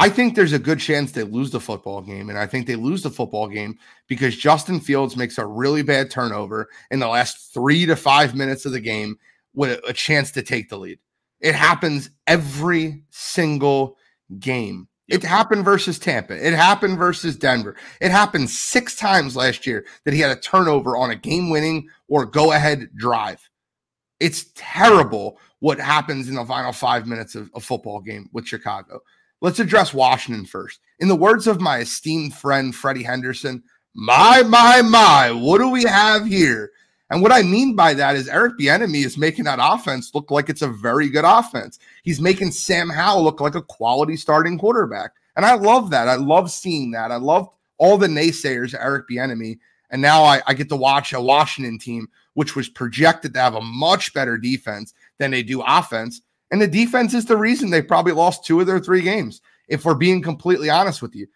[0.00, 2.30] I think there's a good chance they lose the football game.
[2.30, 3.76] And I think they lose the football game
[4.06, 8.64] because Justin Fields makes a really bad turnover in the last three to five minutes
[8.64, 9.18] of the game
[9.54, 11.00] with a chance to take the lead.
[11.40, 13.96] It happens every single
[14.38, 14.87] game.
[15.08, 15.24] Yep.
[15.24, 16.34] It happened versus Tampa.
[16.34, 17.76] It happened versus Denver.
[18.00, 21.88] It happened six times last year that he had a turnover on a game winning
[22.08, 23.48] or go ahead drive.
[24.20, 29.00] It's terrible what happens in the final five minutes of a football game with Chicago.
[29.40, 30.80] Let's address Washington first.
[30.98, 33.62] In the words of my esteemed friend Freddie Henderson,
[33.94, 36.72] my, my, my, what do we have here?
[37.10, 40.48] And what I mean by that is Eric Bieniemy is making that offense look like
[40.48, 41.78] it's a very good offense.
[42.02, 45.12] He's making Sam Howell look like a quality starting quarterback.
[45.36, 46.08] And I love that.
[46.08, 47.10] I love seeing that.
[47.10, 47.48] I love
[47.78, 49.58] all the naysayers, Eric Bieniemy.
[49.90, 53.54] And now I, I get to watch a Washington team, which was projected to have
[53.54, 56.20] a much better defense than they do offense.
[56.50, 59.84] And the defense is the reason they probably lost two of their three games, if
[59.84, 61.26] we're being completely honest with you.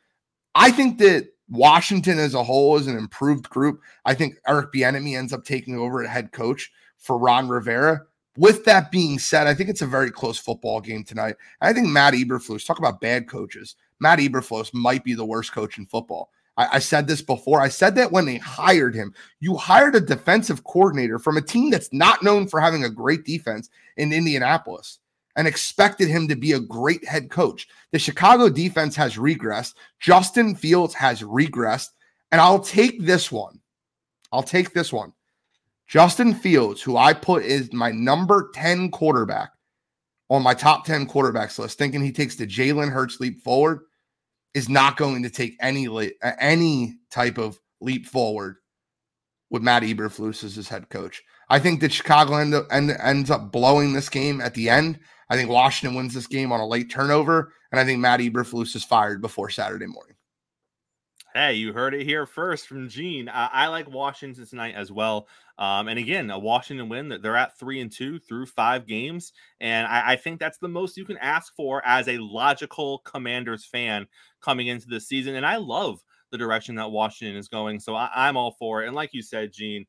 [0.54, 3.82] I think that Washington as a whole is an improved group.
[4.06, 8.02] I think Eric Bieniemy ends up taking over at head coach for Ron Rivera.
[8.38, 11.36] With that being said, I think it's a very close football game tonight.
[11.60, 13.76] I think Matt Eberflus, talk about bad coaches.
[14.00, 16.30] Matt Eberflus might be the worst coach in football.
[16.56, 17.60] I, I, said this before.
[17.60, 21.70] I said that when they hired him, you hired a defensive coordinator from a team
[21.70, 24.98] that's not known for having a great defense in Indianapolis
[25.36, 27.68] and expected him to be a great head coach.
[27.92, 29.74] The Chicago defense has regressed.
[30.00, 31.88] Justin Fields has regressed.
[32.30, 33.60] And I'll take this one.
[34.32, 35.12] I'll take this one.
[35.86, 39.50] Justin Fields, who I put is my number 10 quarterback
[40.30, 43.80] on my top 10 quarterbacks list, thinking he takes the Jalen Hurts leap forward,
[44.54, 45.86] is not going to take any
[46.40, 48.56] any type of leap forward
[49.50, 51.22] with Matt Eberflus as his head coach.
[51.52, 54.98] I think that Chicago end end, ends up blowing this game at the end.
[55.28, 58.74] I think Washington wins this game on a late turnover, and I think Matt Eberflus
[58.74, 60.16] is fired before Saturday morning.
[61.34, 63.28] Hey, you heard it here first from Gene.
[63.28, 65.28] I, I like Washington tonight as well.
[65.58, 67.10] Um, and again, a Washington win.
[67.10, 70.68] That they're at three and two through five games, and I, I, think that's the
[70.68, 74.06] most you can ask for as a logical Commanders fan
[74.40, 75.34] coming into the season.
[75.34, 78.86] And I love the direction that Washington is going, so I, I'm all for it.
[78.86, 79.84] And like you said, Gene,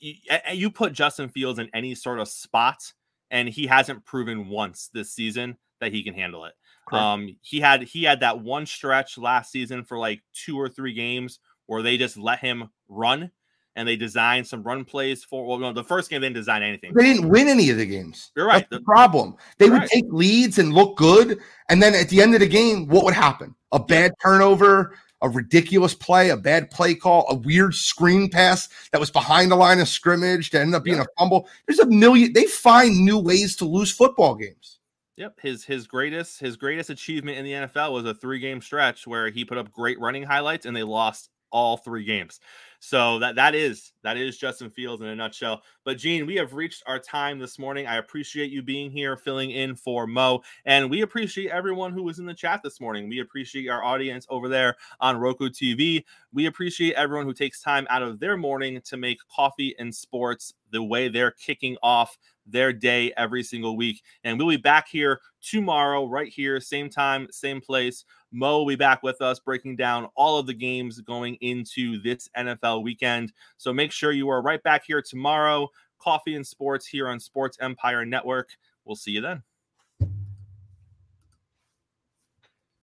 [0.00, 0.14] you,
[0.52, 2.92] you put Justin Fields in any sort of spot
[3.30, 6.54] and he hasn't proven once this season that he can handle it.
[6.88, 7.02] Correct.
[7.02, 10.94] Um, he had he had that one stretch last season for like two or three
[10.94, 13.30] games where they just let him run
[13.76, 15.46] and they designed some run plays for.
[15.46, 16.92] Well, no, the first game they didn't design anything.
[16.94, 18.32] They didn't win any of the games.
[18.34, 18.66] You're right.
[18.68, 19.36] That's the problem.
[19.58, 19.88] They would right.
[19.88, 21.38] take leads and look good,
[21.68, 23.54] and then at the end of the game, what would happen?
[23.72, 29.00] A bad turnover, a ridiculous play, a bad play call, a weird screen pass that
[29.00, 31.48] was behind the line of scrimmage to end up being a fumble.
[31.66, 32.32] There's a million.
[32.32, 34.78] They find new ways to lose football games.
[35.16, 39.06] Yep, his his greatest his greatest achievement in the NFL was a three game stretch
[39.06, 42.38] where he put up great running highlights and they lost all three games.
[42.80, 45.62] So that that is that is Justin Fields in a nutshell.
[45.84, 47.86] But Gene, we have reached our time this morning.
[47.86, 52.20] I appreciate you being here, filling in for Mo, and we appreciate everyone who was
[52.20, 53.08] in the chat this morning.
[53.08, 56.04] We appreciate our audience over there on Roku TV.
[56.32, 60.54] We appreciate everyone who takes time out of their morning to make coffee and sports
[60.70, 62.16] the way they're kicking off
[62.48, 64.02] their day every single week.
[64.24, 68.04] And we'll be back here tomorrow, right here, same time, same place.
[68.32, 72.28] Mo will be back with us breaking down all of the games going into this
[72.36, 73.32] NFL weekend.
[73.56, 75.68] So make sure you are right back here tomorrow.
[75.98, 78.50] Coffee and sports here on Sports Empire Network.
[78.84, 79.42] We'll see you then.